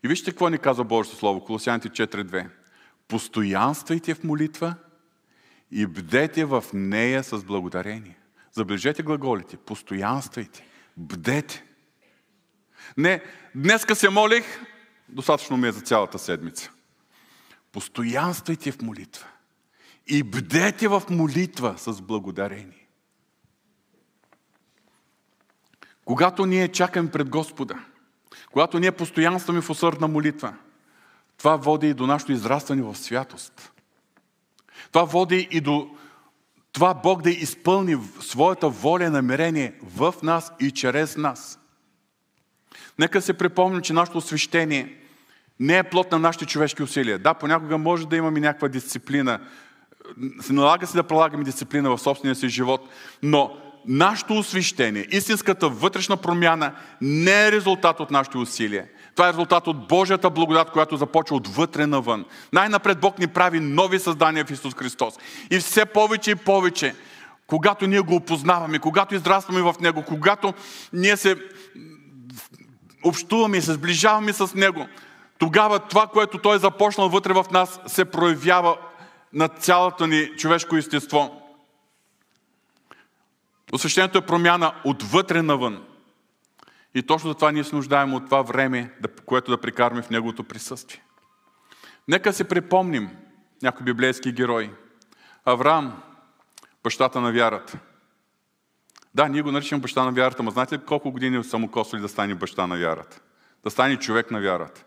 [0.03, 2.47] И вижте какво ни казва Божието Слово, Колосяните 4.2.
[3.07, 4.75] Постоянствайте в молитва
[5.71, 8.17] и бдете в нея с благодарение.
[8.51, 9.57] Забележете глаголите.
[9.57, 10.65] Постоянствайте.
[10.97, 11.63] Бдете.
[12.97, 13.23] Не,
[13.55, 14.45] днеска се молих,
[15.09, 16.71] достатъчно ми е за цялата седмица.
[17.75, 19.27] Постоянствайте в молитва.
[20.07, 22.87] И бдете в молитва с благодарение.
[26.05, 27.85] Когато ние чакаме пред Господа,
[28.51, 30.55] когато ние постоянстваме в усърдна молитва,
[31.37, 33.71] това води и до нашето израстване в святост.
[34.91, 35.95] Това води и до
[36.71, 41.59] това Бог да изпълни своята воля и намерение в нас и чрез нас.
[42.99, 45.04] Нека се припомним, че нашето освещение
[45.59, 47.19] не е плод на нашите човешки усилия.
[47.19, 49.39] Да, понякога може да имаме някаква дисциплина.
[50.41, 52.89] Се налага се да прилагаме дисциплина в собствения си живот,
[53.23, 53.51] но
[53.87, 58.85] нашето освещение, истинската вътрешна промяна не е резултат от нашите усилия.
[59.15, 62.25] Това е резултат от Божията благодат, която започва отвътре навън.
[62.53, 65.13] Най-напред Бог ни прави нови създания в Исус Христос.
[65.51, 66.95] И все повече и повече,
[67.47, 70.53] когато ние го опознаваме, когато израстваме в Него, когато
[70.93, 71.35] ние се
[73.03, 74.87] общуваме и се сближаваме с Него,
[75.37, 78.77] тогава това, което Той е започнал вътре в нас, се проявява
[79.33, 81.41] на цялото ни човешко естество.
[83.73, 85.85] Освещението е промяна отвътре навън.
[86.95, 88.93] И точно за това ние се нуждаем от това време,
[89.25, 91.03] което да прикараме в Неговото присъствие.
[92.07, 93.09] Нека се припомним
[93.61, 94.71] някои библейски герои.
[95.45, 96.03] Авраам,
[96.83, 97.79] бащата на вярата.
[99.13, 102.01] Да, ние го наричаме баща на вярата, но знаете ли колко години са му косвали
[102.01, 103.19] да стане баща на вярата?
[103.63, 104.83] Да стане човек на вярата.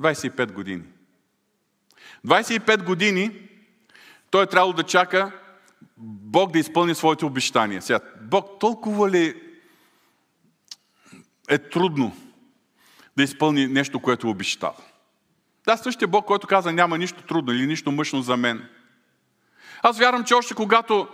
[0.00, 0.82] 25 години.
[2.26, 3.48] 25 години
[4.30, 5.32] той е трябвало да чака
[5.96, 7.82] Бог да изпълни своите обещания.
[7.82, 9.42] Сега, Бог толкова ли
[11.48, 12.16] е трудно
[13.16, 14.76] да изпълни нещо, което е обещал?
[15.64, 18.68] Да, същия Бог, който каза няма нищо трудно или нищо мъжно за мен.
[19.82, 21.08] Аз вярвам, че още когато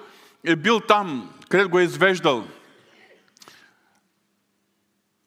[0.44, 2.44] е бил там, където го е извеждал,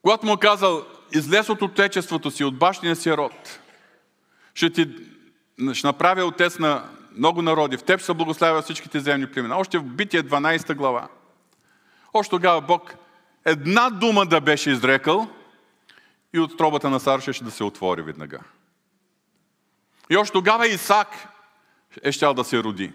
[0.01, 3.59] когато му е казал, излез от отечеството си, от бащиния си род.
[4.53, 4.87] Ще ти
[5.73, 7.77] ще направя отец на много народи.
[7.77, 9.57] В теб ще благославя всичките земни племена.
[9.57, 11.07] Още в Битие 12 глава.
[12.13, 12.95] Още тогава Бог
[13.45, 15.27] една дума да беше изрекал
[16.33, 18.39] и от тробата на Сар ще да се отвори веднага.
[20.09, 21.07] И още тогава Исак
[22.03, 22.91] е щял да се роди.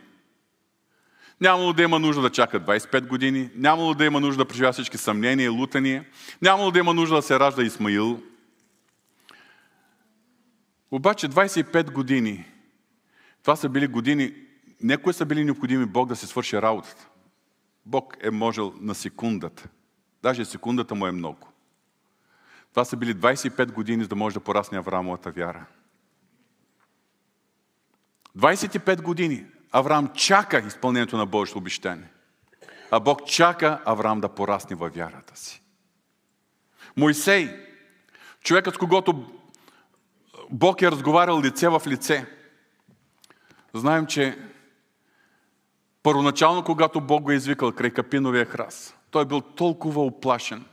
[1.40, 4.98] Нямало да има нужда да чака 25 години, нямало да има нужда да преживява всички
[4.98, 6.04] съмнения и лутания,
[6.42, 8.22] нямало да има нужда да се ражда Исмаил.
[10.90, 12.44] Обаче 25 години,
[13.42, 14.34] това са били години,
[14.82, 17.08] някои са били необходими Бог да се свърши работата.
[17.86, 19.68] Бог е можел на секундата.
[20.22, 21.48] Даже секундата му е много.
[22.70, 25.66] Това са били 25 години, за да може да порасне Авраамовата вяра.
[28.38, 32.08] 25 години Авраам чака изпълнението на Божието обещание.
[32.90, 35.62] А Бог чака Авраам да порасне във вярата си.
[36.96, 37.66] Моисей,
[38.40, 39.26] човекът с когото
[40.50, 42.26] Бог е разговарял лице в лице.
[43.74, 44.38] Знаем, че
[46.02, 50.64] първоначално, когато Бог го е извикал край Капиновия храс, той е бил толкова оплашен,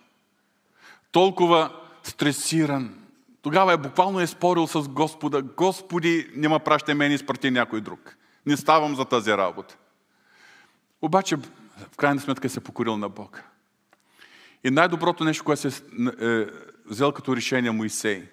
[1.11, 2.99] толкова стресиран.
[3.41, 5.41] Тогава е буквално е спорил с Господа.
[5.41, 8.17] Господи, няма пращай мен изпрати някой друг.
[8.45, 9.77] Не ставам за тази работа.
[11.01, 11.35] Обаче,
[11.93, 13.43] в крайна сметка се покорил на Бога.
[14.63, 15.83] И най-доброто нещо, което се
[16.21, 16.45] е
[16.85, 18.29] взел като решение Моисей,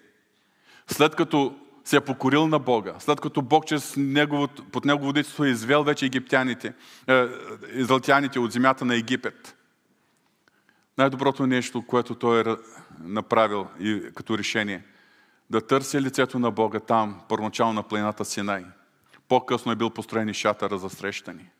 [0.86, 5.44] след като се е покорил на Бога, след като Бог чрез негово, под негово водителство
[5.44, 6.74] е извел вече египтяните,
[7.06, 7.26] е,
[7.72, 9.56] израелтяните от земята на Египет,
[10.98, 12.44] най-доброто нещо, което той е
[13.00, 14.84] направил и като решение,
[15.50, 18.64] да търси лицето на Бога там, първоначално на планината Синай.
[19.32, 21.50] По-късно е бил построен и шатъра за срещани.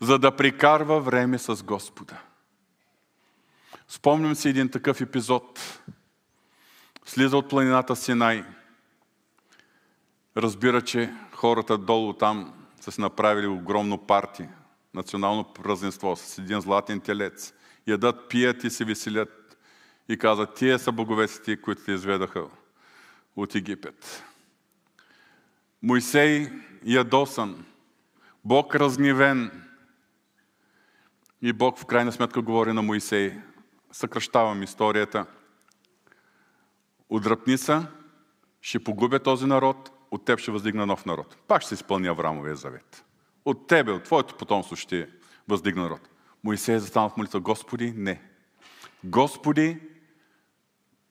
[0.00, 2.18] За да прикарва време с Господа.
[3.88, 5.60] Спомням си един такъв епизод.
[7.04, 8.44] Слиза от планината Синай.
[10.36, 14.48] Разбира, че хората долу там са си направили огромно парти,
[14.94, 17.54] национално празненство с един златен телец.
[17.86, 19.56] Ядат, пият и се веселят.
[20.08, 22.44] И казват, тия са боговеците, които те изведаха
[23.36, 24.24] от Египет.
[25.82, 26.52] Моисей
[26.84, 27.64] ядосан,
[28.44, 29.62] Бог разгневен.
[31.42, 33.40] И Бог в крайна сметка говори на Моисей.
[33.92, 35.26] Съкръщавам историята.
[37.08, 37.86] Отдръпни са,
[38.60, 41.36] ще погубя този народ, от теб ще въздигна нов народ.
[41.48, 43.04] Пак ще изпълни Аврамовия завет.
[43.44, 45.08] От тебе, от твоето потомство ще
[45.48, 46.08] въздигна народ.
[46.44, 47.40] Моисей е застанал в молитва.
[47.40, 48.22] Господи, не.
[49.04, 49.80] Господи,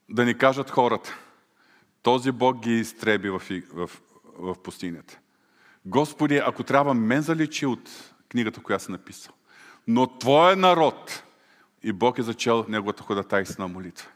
[0.10, 1.18] да ни кажат хората.
[2.04, 3.42] Този Бог ги изтреби в,
[3.74, 3.90] в,
[4.38, 5.20] в пустинята.
[5.86, 9.34] Господи, ако трябва, мен заличи от книгата, която си написал.
[9.88, 11.24] Но Твоя народ
[11.84, 14.10] и Бог е зачел неговата ходатайствена молитва.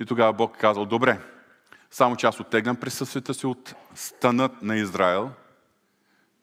[0.00, 1.20] И тогава Бог е казал, добре,
[1.90, 5.30] само че аз оттеглям присъствието си от стънът на Израел,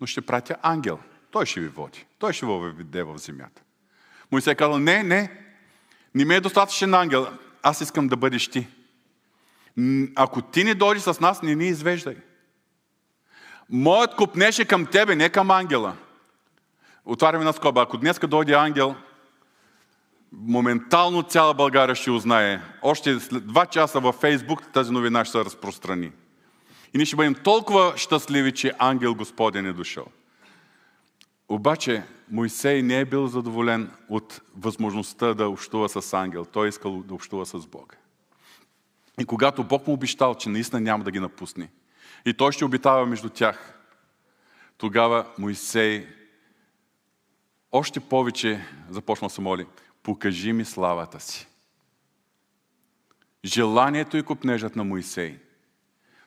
[0.01, 0.99] но ще пратя ангел.
[1.31, 2.05] Той ще ви води.
[2.19, 3.61] Той ще въведе в земята.
[4.31, 5.31] Моисей казал, не, не,
[6.15, 7.27] не ми е достатъчен ангел.
[7.63, 8.67] Аз искам да бъдеш ти.
[10.15, 12.17] Ако ти не дойдеш с нас, не ни извеждай.
[13.71, 15.95] Моят купнеш е към тебе, не към ангела.
[17.05, 17.81] Отваряме на скоба.
[17.81, 18.95] Ако днес дойде ангел,
[20.31, 22.61] моментално цяла България ще узнае.
[22.81, 26.11] Още след два часа във Фейсбук тази новина ще се разпространи.
[26.93, 30.05] И ние ще бъдем толкова щастливи, че ангел Господен е дошъл.
[31.49, 36.45] Обаче Моисей не е бил задоволен от възможността да общува с ангел.
[36.45, 37.95] Той е искал да общува с Бога.
[39.21, 41.69] И когато Бог му обещал, че наистина няма да ги напусне,
[42.25, 43.79] и той ще обитава между тях,
[44.77, 46.07] тогава Моисей
[47.71, 49.67] още повече започна да се моли
[50.03, 51.47] покажи ми славата си.
[53.45, 55.39] Желанието и купнежът на Моисей.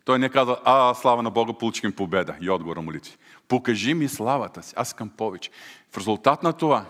[0.05, 2.37] Той не каза, а, слава на Бога, получихме победа.
[2.41, 3.17] И отговора молитви.
[3.49, 4.75] Покажи ми славата си.
[4.77, 5.51] Аз искам повече.
[5.93, 6.87] В резултат на това,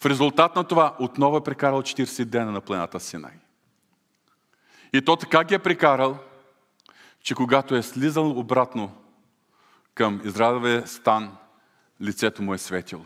[0.00, 3.32] в резултат на това, отново е прекарал 40 дена на плената Синай.
[4.92, 6.18] И то така ги е прекарал,
[7.22, 8.96] че когато е слизал обратно
[9.94, 11.36] към Израилевия стан,
[12.02, 13.04] лицето му е светило.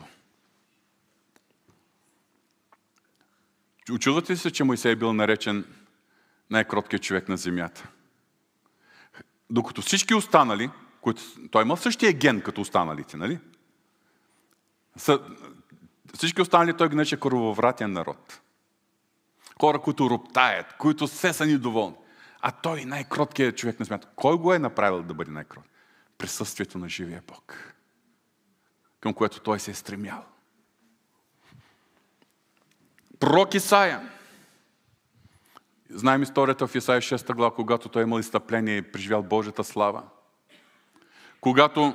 [3.92, 5.64] Очудвате ли се, че Моисей е бил наречен
[6.50, 7.88] най-кроткият човек на земята?
[9.50, 13.38] Докато всички останали, които, той имал същия ген като останалите, нали?
[14.96, 15.20] Са,
[16.14, 18.40] всички останали той ги нарича крововратен народ.
[19.60, 21.96] Хора, които роптаят, които все са недоволни.
[22.47, 24.09] А той най-кроткият човек на земята.
[24.16, 25.64] Кой го е направил да бъде най-крот?
[26.18, 27.74] Присъствието на живия Бог,
[29.01, 30.24] към което той се е стремял.
[33.20, 34.11] Пророк Исаия.
[35.90, 40.03] Знаем историята в Исаия 6 глава, когато той имал изстъпление и преживял Божията слава.
[41.40, 41.95] Когато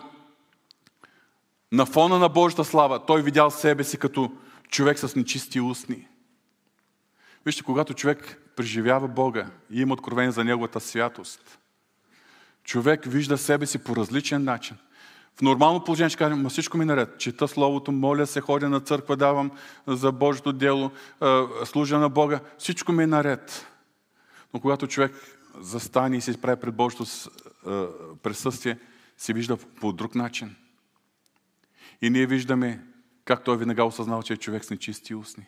[1.71, 4.37] на фона на Божията слава той видял себе си като
[4.69, 6.08] човек с нечисти устни.
[7.45, 11.59] Вижте, когато човек преживява Бога и има откровение за Неговата святост,
[12.63, 14.77] човек вижда себе си по различен начин.
[15.35, 17.19] В нормално положение ще кажем, всичко ми е наред.
[17.19, 19.51] Чета Словото, моля се, ходя на църква, давам
[19.87, 20.91] за Божието дело,
[21.65, 22.39] служа на Бога.
[22.57, 23.67] Всичко ми е наред.
[24.53, 25.11] Но когато човек
[25.59, 27.05] застане и се изправи пред Божието
[28.23, 28.77] присъствие,
[29.17, 30.55] се вижда по друг начин.
[32.01, 32.85] И ние виждаме
[33.25, 35.45] как той винаги осъзнал, че е човек с нечисти устни.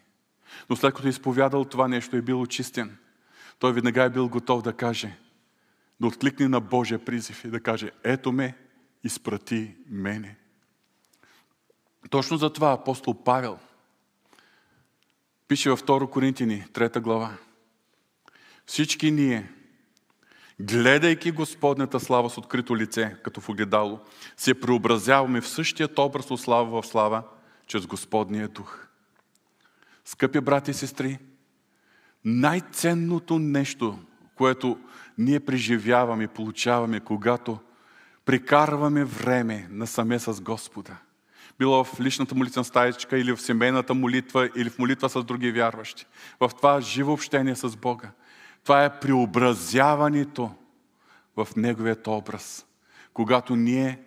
[0.69, 2.97] Но след като е изповядал това нещо е бил очистен,
[3.59, 5.17] той винаги е бил готов да каже,
[5.99, 8.57] да откликне на Божия призив и да каже, ето ме,
[9.03, 10.35] изпрати мене.
[12.09, 13.59] Точно за това апостол Павел
[15.47, 17.37] пише във 2 Коринтини, 3 глава.
[18.65, 19.51] Всички ние,
[20.59, 23.99] гледайки Господнята слава с открито лице, като в огледало,
[24.37, 27.23] се преобразяваме в същият образ от слава в слава,
[27.67, 28.87] чрез Господния дух.
[30.05, 31.19] Скъпи брати и сестри,
[32.25, 33.99] най-ценното нещо,
[34.35, 34.79] което
[35.17, 37.59] ние преживяваме, получаваме, когато
[38.25, 40.97] прикарваме време насаме с Господа.
[41.59, 46.05] Било в личната молитвена стаечка или в семейната молитва или в молитва с други вярващи.
[46.39, 48.11] В това живо общение с Бога.
[48.63, 50.51] Това е преобразяването
[51.37, 52.65] в Неговият образ.
[53.13, 54.01] Когато ние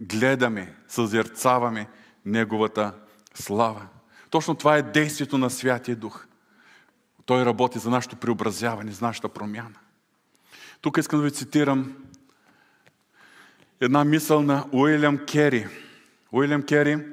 [0.00, 1.88] гледаме, съзерцаваме
[2.24, 2.94] Неговата
[3.34, 3.86] слава.
[4.30, 6.26] Точно това е действието на Святия Дух.
[7.26, 9.74] Той работи за нашето преобразяване, за нашата промяна.
[10.80, 11.96] Тук искам да ви цитирам
[13.80, 15.66] една мисъл на Уилям Кери.
[16.32, 17.06] Уилям Кери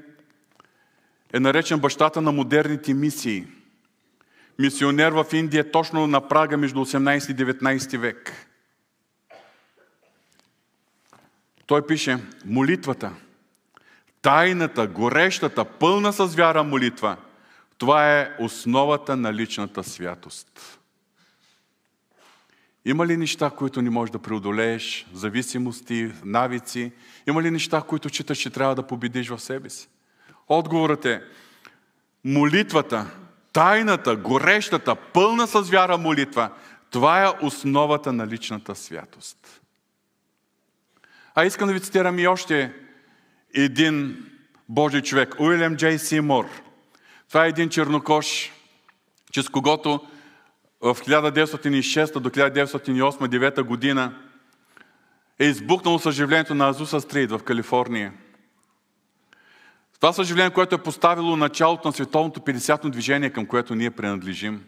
[1.33, 3.47] е наречен бащата на модерните мисии.
[4.59, 8.33] Мисионер в Индия точно на прага между 18 и 19 век.
[11.65, 13.11] Той пише, молитвата,
[14.25, 17.17] тайната, горещата, пълна с вяра молитва,
[17.77, 20.79] това е основата на личната святост.
[22.85, 25.07] Има ли неща, които не можеш да преодолееш?
[25.13, 26.91] Зависимости, навици?
[27.27, 29.89] Има ли неща, които читаш, че трябва да победиш в себе си?
[30.47, 31.21] Отговорът е
[32.23, 33.11] молитвата,
[33.53, 36.49] тайната, горещата, пълна с вяра молитва.
[36.89, 39.61] Това е основата на личната святост.
[41.35, 42.84] А искам да ви цитирам и още
[43.55, 44.25] един
[44.69, 46.45] Божий човек, Уилям Джей Симор.
[47.27, 48.51] Това е един чернокош,
[49.31, 50.07] чрез когото
[50.81, 54.13] в 1906 до 1908-1909 година
[55.39, 58.13] е избухнало съживлението на Азуса Стрит в Калифорния.
[59.99, 64.65] Това съживление, което е поставило началото на световното 50-то движение, към което ние принадлежим.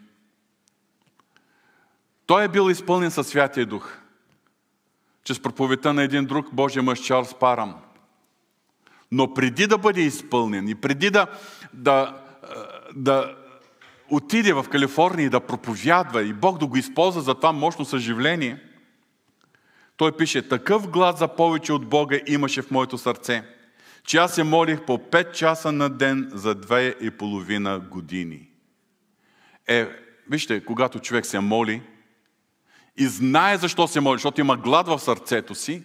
[2.26, 3.98] Той е бил изпълнен със Святия Дух,
[5.24, 7.74] чрез проповедта на един друг Божия мъж Чарлз Парам.
[9.12, 11.26] Но преди да бъде изпълнен и преди да,
[11.74, 12.22] да,
[12.96, 13.36] да
[14.10, 18.62] отиде в Калифорния и да проповядва и Бог да го използва за това мощно съживление,
[19.96, 23.44] той пише, такъв глад за повече от Бога имаше в моето сърце,
[24.04, 28.48] че аз се молих по 5 часа на ден за две и половина години.
[29.66, 29.88] Е,
[30.30, 31.82] вижте, когато човек се моли
[32.96, 35.82] и знае защо се моли, защото има глад в сърцето си,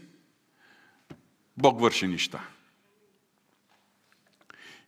[1.57, 2.39] Бог върши неща.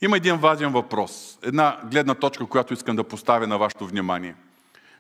[0.06, 4.36] Има един важен въпрос, една гледна точка, която искам да поставя на вашето внимание.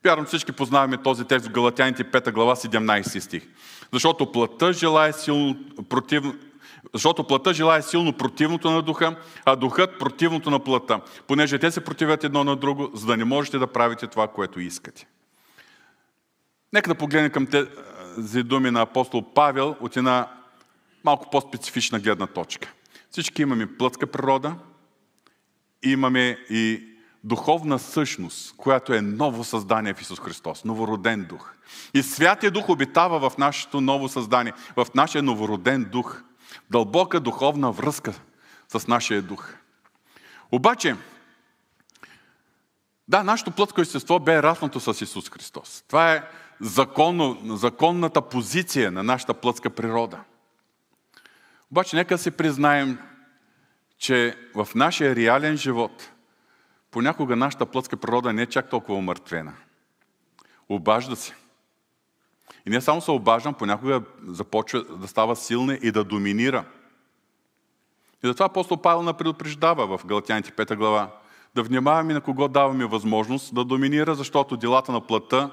[0.03, 3.47] Вярвам, всички познаваме този текст в Галатяните 5 глава 17 стих.
[3.93, 5.57] Защото плътта желая силно
[5.89, 6.35] противно,
[6.93, 11.83] защото плътта желая силно противното на духа, а духът противното на плътта, понеже те се
[11.83, 15.07] противят едно на друго, за да не можете да правите това, което искате.
[16.73, 20.27] Нека да погледнем към тези думи на апостол Павел от една
[21.03, 22.73] малко по-специфична гледна точка.
[23.11, 24.55] Всички имаме плътска природа,
[25.85, 26.83] имаме и
[27.23, 31.53] духовна същност, която е ново създание в Исус Христос, новороден дух.
[31.93, 36.23] И Святия Дух обитава в нашето ново създание, в нашия новороден дух.
[36.69, 38.13] Дълбока духовна връзка
[38.67, 39.53] с нашия дух.
[40.51, 40.95] Обаче,
[43.07, 45.83] да, нашето плътско естество бе раснато с Исус Христос.
[45.87, 46.23] Това е
[46.61, 50.19] законно, законната позиция на нашата плътска природа.
[51.71, 52.99] Обаче, нека си признаем,
[53.97, 56.11] че в нашия реален живот
[56.91, 59.53] понякога нашата плътска природа не е чак толкова умъртвена.
[60.69, 61.35] Обажда се.
[62.65, 66.65] И не само се обаждам, понякога започва да става силна и да доминира.
[68.23, 71.11] И затова апостол Павел на предупреждава в Галатяните 5 глава
[71.55, 75.51] да внимаваме на кого даваме възможност да доминира, защото делата на плътта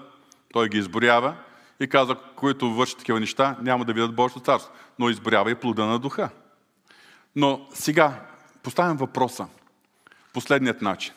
[0.53, 1.37] Той ги изборява
[1.81, 4.73] и каза, които вършат такива неща, няма да видят Божието царство.
[4.99, 6.31] Но изборява и плода на духа.
[7.37, 8.21] Но сега
[8.63, 9.47] поставям въпроса.
[10.33, 11.15] Последният начин.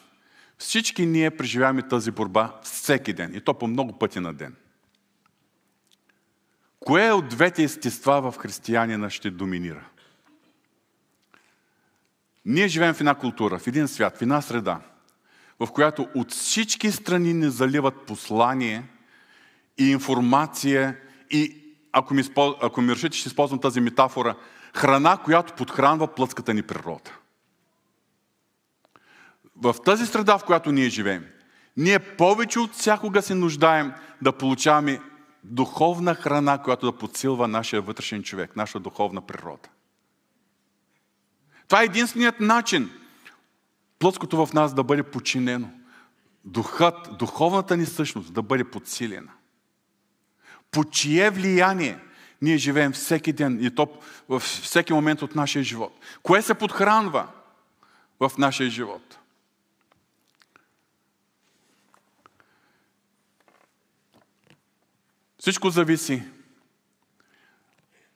[0.58, 3.36] Всички ние преживяваме тази борба всеки ден.
[3.36, 4.56] И то по много пъти на ден.
[6.80, 9.86] Кое от двете естества в християнина ще доминира?
[12.46, 14.80] Ние живеем в една култура, в един свят, в една среда,
[15.60, 18.84] в която от всички страни ни заливат послание
[19.78, 20.98] и информация
[21.30, 22.24] и, ако ми,
[22.62, 24.36] ако ми решите, ще използвам тази метафора,
[24.76, 27.12] храна, която подхранва плътската ни природа.
[29.62, 31.26] В тази среда, в която ние живеем,
[31.78, 35.02] ние повече от всякога се нуждаем да получаваме
[35.44, 39.70] духовна храна, която да подсилва нашия вътрешен човек, наша духовна природа.
[41.68, 42.92] Това е единственият начин
[44.00, 45.70] плътското в нас да бъде подчинено.
[46.46, 49.32] Духът, духовната ни същност да бъде подсилена.
[50.72, 52.00] По чие влияние
[52.42, 53.88] ние живеем всеки ден и то
[54.30, 56.00] във всеки момент от нашия живот?
[56.24, 57.28] Кое се подхранва
[58.20, 59.20] в нашия живот?
[65.46, 66.24] Всичко зависи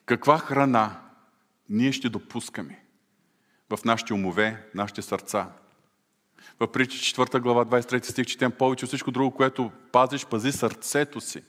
[0.06, 1.00] каква храна
[1.70, 2.84] ние ще допускаме
[3.70, 5.50] в нашите умове, нашите сърца.
[6.60, 11.22] В притча 4 глава 23 стих четем повече от всичко друго, което пазиш, пази сърцето
[11.22, 11.44] си,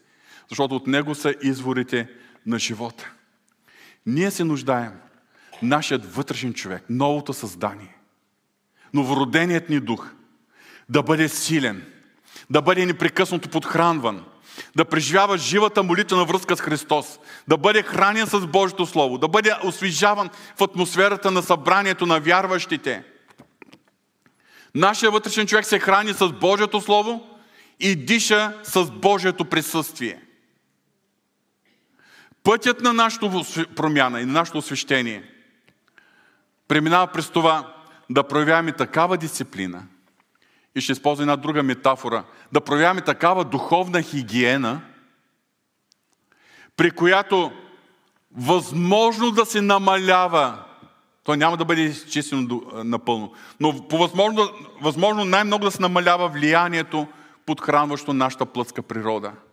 [0.48, 2.08] защото от него са изворите
[2.46, 3.12] на живота.
[4.06, 4.92] Ние се нуждаем,
[5.62, 7.96] нашият вътрешен човек, новото създание,
[8.94, 10.10] новороденият ни дух,
[10.88, 11.92] да бъде силен,
[12.50, 14.24] да бъде непрекъснато подхранван–
[14.76, 19.54] да преживява живата молитвена връзка с Христос, да бъде хранен с Божието Слово, да бъде
[19.64, 23.04] освежаван в атмосферата на събранието на вярващите.
[24.74, 27.26] Нашия вътрешен човек се храни с Божието Слово
[27.80, 30.22] и диша с Божието присъствие.
[32.42, 33.30] Пътят на нашата
[33.76, 35.24] промяна и на нашето освещение
[36.68, 37.74] преминава през това
[38.10, 39.82] да проявяваме такава дисциплина–
[40.74, 44.80] и ще използва една друга метафора, да проявяваме такава духовна хигиена,
[46.76, 47.52] при която
[48.36, 50.64] възможно да се намалява,
[51.24, 54.48] то няма да бъде изчистено напълно, но по възможно,
[54.80, 57.06] възможно най-много да се намалява влиянието,
[57.46, 59.32] подхранващо нашата плътска природа–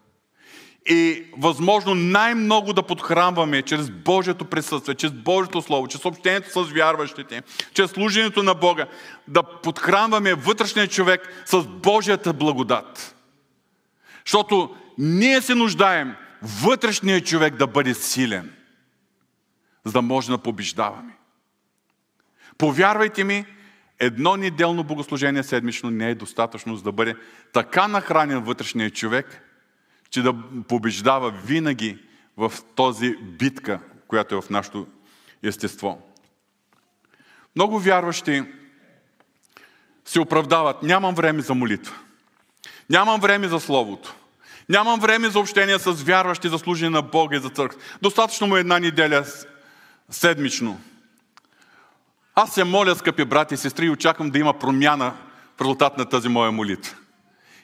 [0.87, 7.43] и възможно най-много да подхранваме чрез Божието присъствие, чрез Божието Слово, чрез общението с вярващите,
[7.73, 8.87] чрез служението на Бога,
[9.27, 13.15] да подхранваме вътрешния човек с Божията благодат.
[14.25, 18.53] Защото ние се нуждаем вътрешният човек да бъде силен,
[19.85, 21.13] за да може да побеждаваме.
[22.57, 23.45] Повярвайте ми,
[23.99, 27.15] едно неделно богослужение седмично не е достатъчно, за да бъде
[27.53, 29.43] така нахранен вътрешният човек–
[30.09, 30.33] че да
[30.67, 31.97] побеждава винаги
[32.37, 34.87] в този битка, която е в нашето
[35.43, 36.01] естество.
[37.55, 38.43] Много вярващи
[40.05, 40.83] се оправдават.
[40.83, 41.95] Нямам време за молитва.
[42.89, 44.15] Нямам време за Словото.
[44.69, 47.79] Нямам време за общение с вярващи, за служение на Бога и за църква.
[48.01, 49.25] Достатъчно му е една неделя
[50.09, 50.81] седмично.
[52.35, 55.13] Аз се моля, скъпи брати и сестри, и очаквам да има промяна
[55.57, 56.95] в резултат на тази моя молитва.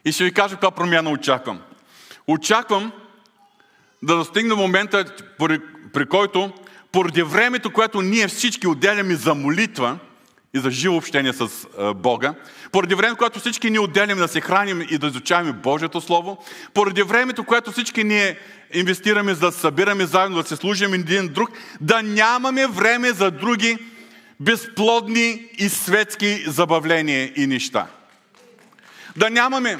[0.05, 1.61] И ще ви кажа каква промяна очаквам.
[2.27, 2.91] Очаквам
[4.03, 5.05] да достигне момента,
[5.39, 5.59] при,
[5.93, 6.51] при който
[6.91, 9.97] поради времето, което ние всички отделяме за молитва
[10.53, 11.49] и за живо общение с
[11.95, 12.33] Бога,
[12.71, 16.43] поради времето, което всички ние отделяме да се храним и да изучаваме Божието Слово,
[16.73, 18.37] поради времето, което всички ние
[18.73, 21.49] инвестираме за да събираме заедно, да се служим един друг,
[21.81, 23.77] да нямаме време за други
[24.39, 27.87] безплодни и светски забавления и неща.
[29.17, 29.79] Да нямаме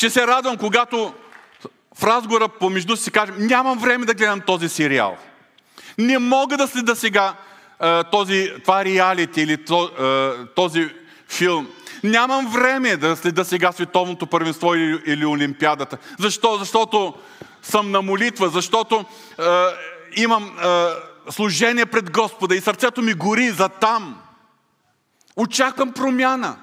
[0.00, 1.14] ще се радвам, когато
[1.98, 5.16] в разговора помежду си кажем, нямам време да гледам този сериал.
[5.98, 7.34] Не мога да следа сега
[8.10, 9.64] този, това реалити или
[10.54, 10.90] този
[11.28, 11.68] филм.
[12.04, 15.98] Нямам време да следа сега световното първенство или, или Олимпиадата.
[16.18, 16.56] Защо?
[16.56, 17.14] Защото
[17.62, 19.04] съм на молитва, защото
[19.38, 19.42] е,
[20.16, 20.86] имам е,
[21.30, 24.20] служение пред Господа и сърцето ми гори за там.
[25.36, 26.56] Очаквам промяна.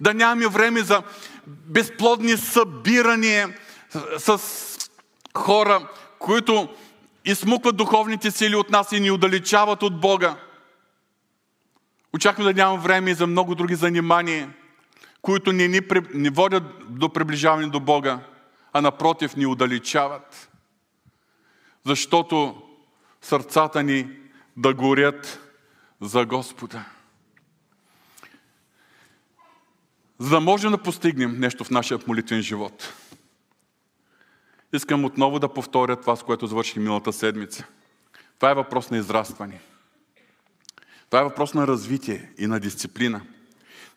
[0.00, 1.02] Да нямаме време за
[1.46, 3.58] безплодни събирания
[4.18, 4.40] с
[5.36, 5.88] хора,
[6.18, 6.68] които
[7.24, 10.36] измукват духовните сили от нас и ни удалечават от Бога.
[12.14, 14.54] Очакваме да нямам време и за много други занимания,
[15.22, 15.80] които не ни,
[16.14, 18.20] не водят до приближаване до Бога,
[18.72, 20.50] а напротив ни удалечават.
[21.84, 22.62] Защото
[23.22, 24.08] сърцата ни
[24.56, 25.40] да горят
[26.00, 26.84] за Господа.
[30.18, 32.92] За да можем да постигнем нещо в нашия молитвен живот,
[34.72, 37.66] Искам отново да повторя това, с което завърших миналата седмица.
[38.38, 39.60] Това е въпрос на израстване.
[41.10, 43.20] Това е въпрос на развитие и на дисциплина.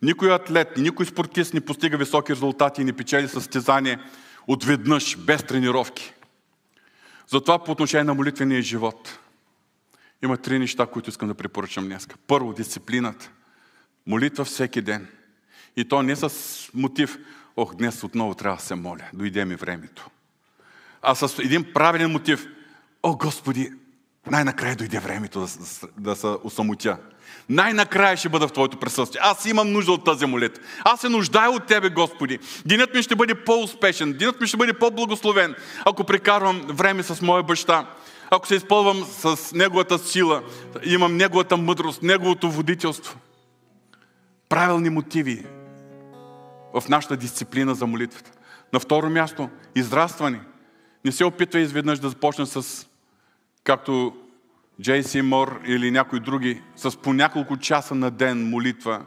[0.02, 4.00] Никой атлет, никой спортист не постига високи резултати и не печели състезание
[4.48, 6.14] отведнъж, без тренировки.
[7.28, 9.20] Затова по отношение на молитвения живот
[10.24, 12.08] има три неща, които искам да препоръчам днес.
[12.28, 13.32] Първо, дисциплината.
[14.08, 15.08] Молитва всеки ден.
[15.80, 16.30] И то не с
[16.74, 17.18] мотив,
[17.58, 20.10] ох, днес отново трябва да се моля, дойде ми времето.
[21.02, 22.48] А с един правилен мотив,
[23.04, 23.72] о, Господи,
[24.32, 25.48] най-накрая дойде времето да,
[25.98, 26.98] да се усамотя.
[27.50, 29.22] Най-накрая ще бъда в Твоето присъствие.
[29.24, 30.64] Аз имам нужда от тази молитва.
[30.86, 32.40] Аз се нуждая от Тебе, Господи.
[32.66, 34.14] Денят ми ще бъде по-успешен.
[34.14, 35.56] Денят ми ще бъде по-благословен,
[35.86, 37.90] ако прекарвам време с моя баща.
[38.32, 40.44] Ако се изпълвам с Неговата сила,
[40.84, 43.18] имам Неговата мъдрост, Неговото водителство.
[44.50, 45.46] Правилни мотиви
[46.74, 48.32] в нашата дисциплина за молитвата.
[48.74, 50.42] На второ място, израстване.
[51.06, 52.88] Не се опитвай изведнъж да започне с,
[53.64, 54.14] както
[54.82, 59.02] Джейси Мор или някои други, с по няколко часа на ден молитва.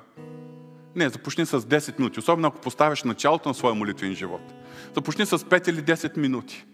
[0.97, 4.53] Не, започни с 10 минути, особено ако поставяш началото на своя молитвен живот.
[4.95, 6.65] Започни с 5 или 10 минути.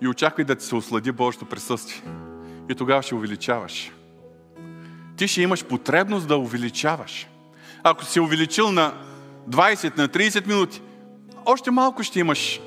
[0.00, 2.02] И очаквай да ти се ослади Божието присъствие.
[2.68, 3.92] И тогава ще увеличаваш.
[5.16, 7.26] Ти ще имаш потребност да увеличаваш.
[7.82, 9.07] Ако си увеличил на
[9.48, 10.82] 20, на 30 минути,
[11.46, 12.60] още малко ще имаш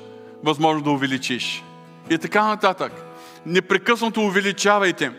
[0.44, 1.64] възможност да увеличиш.
[2.10, 2.92] И така нататък.
[3.46, 5.12] Непрекъснато увеличавайте.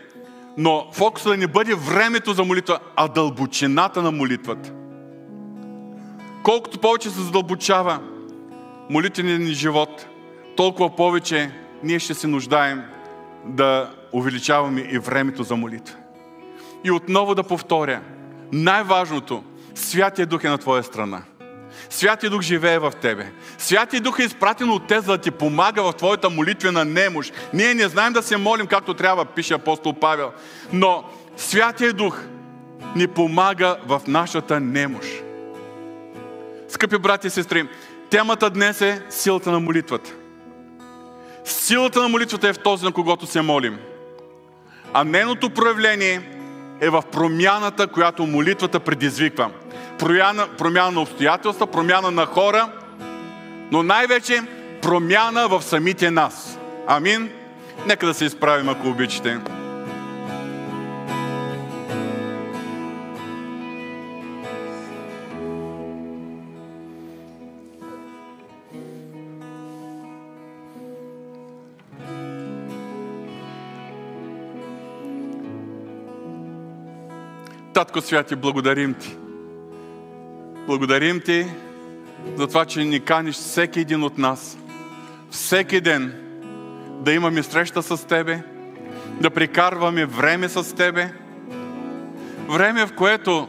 [0.58, 4.72] Но фокусът да не бъде времето за молитва, а дълбочината на молитвата.
[6.42, 8.00] Колкото повече се задълбочава
[8.90, 10.06] молитвеният ни живот,
[10.56, 11.50] толкова повече
[11.82, 12.82] ние ще се нуждаем
[13.46, 15.96] да увеличаваме и времето за молитва.
[16.84, 18.00] И отново да повторя,
[18.52, 19.44] най-важното,
[19.74, 21.22] Святия Дух е на твоя страна–
[21.94, 23.32] Святия Дух живее в тебе.
[23.58, 27.32] Святия Дух е изпратен от те, за да ти помага в твоята молитвена немощ.
[27.52, 30.32] Ние не знаем да се молим както трябва, пише апостол Павел.
[30.72, 31.04] Но
[31.36, 32.20] Святия Дух
[32.96, 35.08] ни помага в нашата немощ.
[36.68, 37.68] Скъпи брати и сестри,
[38.10, 40.12] темата днес е силата на молитвата.
[41.44, 43.78] Силата на молитвата е в този, на когото се молим.
[44.92, 46.33] А нейното проявление
[46.84, 49.50] е в промяната, която молитвата предизвиква
[49.98, 52.68] промяна, промяна на обстоятелства, промяна на хора,
[53.70, 54.42] но най-вече
[54.82, 56.58] промяна в самите нас.
[56.86, 57.30] Амин.
[57.86, 59.38] Нека да се изправим, ако обичате.
[77.74, 79.16] Татко Святи, благодарим Ти
[80.66, 81.46] Благодарим Ти
[82.36, 84.58] за това, че ни каниш всеки един от нас,
[85.30, 86.14] всеки ден
[87.00, 88.42] да имаме среща с Тебе,
[89.20, 91.12] да прикарваме време с Тебе,
[92.48, 93.48] време, в което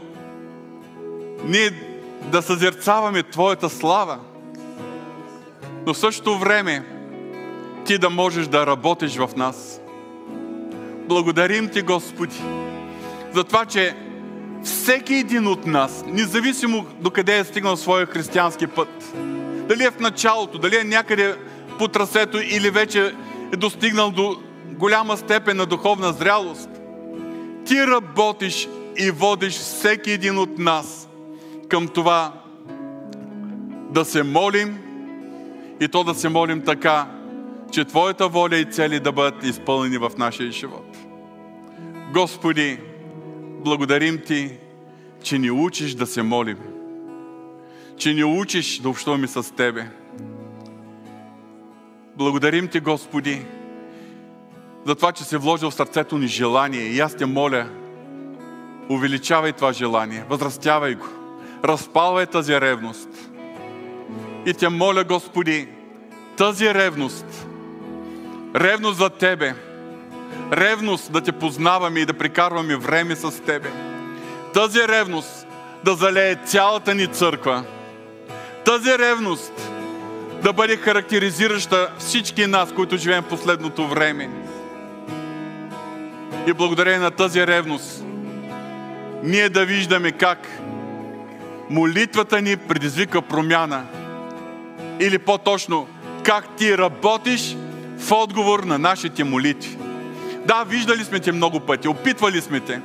[1.44, 1.72] ние
[2.32, 4.20] да съзерцаваме Твоята слава,
[5.86, 6.86] но в същото време
[7.86, 9.82] Ти да можеш да работиш в нас.
[11.08, 12.42] Благодарим Ти, Господи,
[13.34, 13.96] за това, че
[14.66, 19.14] всеки един от нас, независимо до къде е стигнал своя християнски път,
[19.68, 21.36] дали е в началото, дали е някъде
[21.80, 23.16] по трасето или вече
[23.54, 24.36] е достигнал до
[24.72, 26.70] голяма степен на духовна зрялост,
[27.66, 31.10] ти работиш и водиш всеки един от нас
[31.70, 32.34] към това
[33.90, 34.78] да се молим
[35.82, 37.08] и то да се молим така,
[37.72, 40.98] че Твоята воля и цели да бъдат изпълнени в нашия живот.
[42.14, 42.80] Господи,
[43.66, 44.52] благодарим Ти,
[45.24, 46.58] че ни учиш да се молим.
[47.98, 49.88] Че ни учиш да общуваме с Тебе.
[52.18, 53.46] Благодарим Ти, Господи,
[54.86, 56.82] за това, че се вложил в сърцето ни желание.
[56.82, 57.70] И аз те моля,
[58.90, 61.08] увеличавай това желание, възрастявай го,
[61.64, 63.10] разпалвай тази ревност.
[64.46, 65.68] И те моля, Господи,
[66.38, 67.48] тази ревност,
[68.56, 69.54] ревност за Тебе,
[70.54, 73.72] ревност да Те познаваме и да прикарваме време с Тебе.
[74.54, 75.48] Тази ревност
[75.84, 77.64] да залее цялата ни църква.
[78.66, 79.72] Тази ревност
[80.44, 84.30] да бъде характеризираща всички нас, които живеем в последното време.
[86.48, 88.04] И благодарение на тази ревност,
[89.24, 90.48] ние да виждаме как
[91.70, 93.84] молитвата ни предизвика промяна.
[95.00, 95.88] Или по-точно,
[96.24, 97.56] как ти работиш
[97.98, 99.78] в отговор на нашите молитви.
[100.46, 102.82] Да, виждали сме те много пъти, опитвали сме те.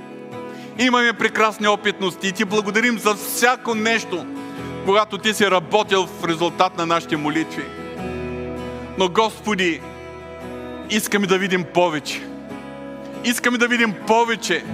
[0.78, 4.26] Имаме прекрасни опитности и ти благодарим за всяко нещо,
[4.86, 7.64] когато ти си работил в резултат на нашите молитви.
[8.98, 9.80] Но Господи,
[10.90, 12.20] искаме да видим повече.
[13.24, 14.64] Искаме да видим повече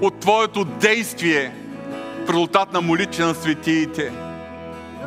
[0.00, 1.52] от Твоето действие
[2.26, 4.12] в резултат на молитве на светиите.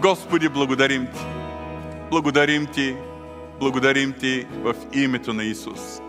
[0.01, 1.25] Господи, благодарим Ти.
[2.11, 2.95] Благодарим Ти.
[3.59, 6.01] Благодарим Ти в името на Исус.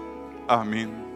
[0.48, 1.07] Амин.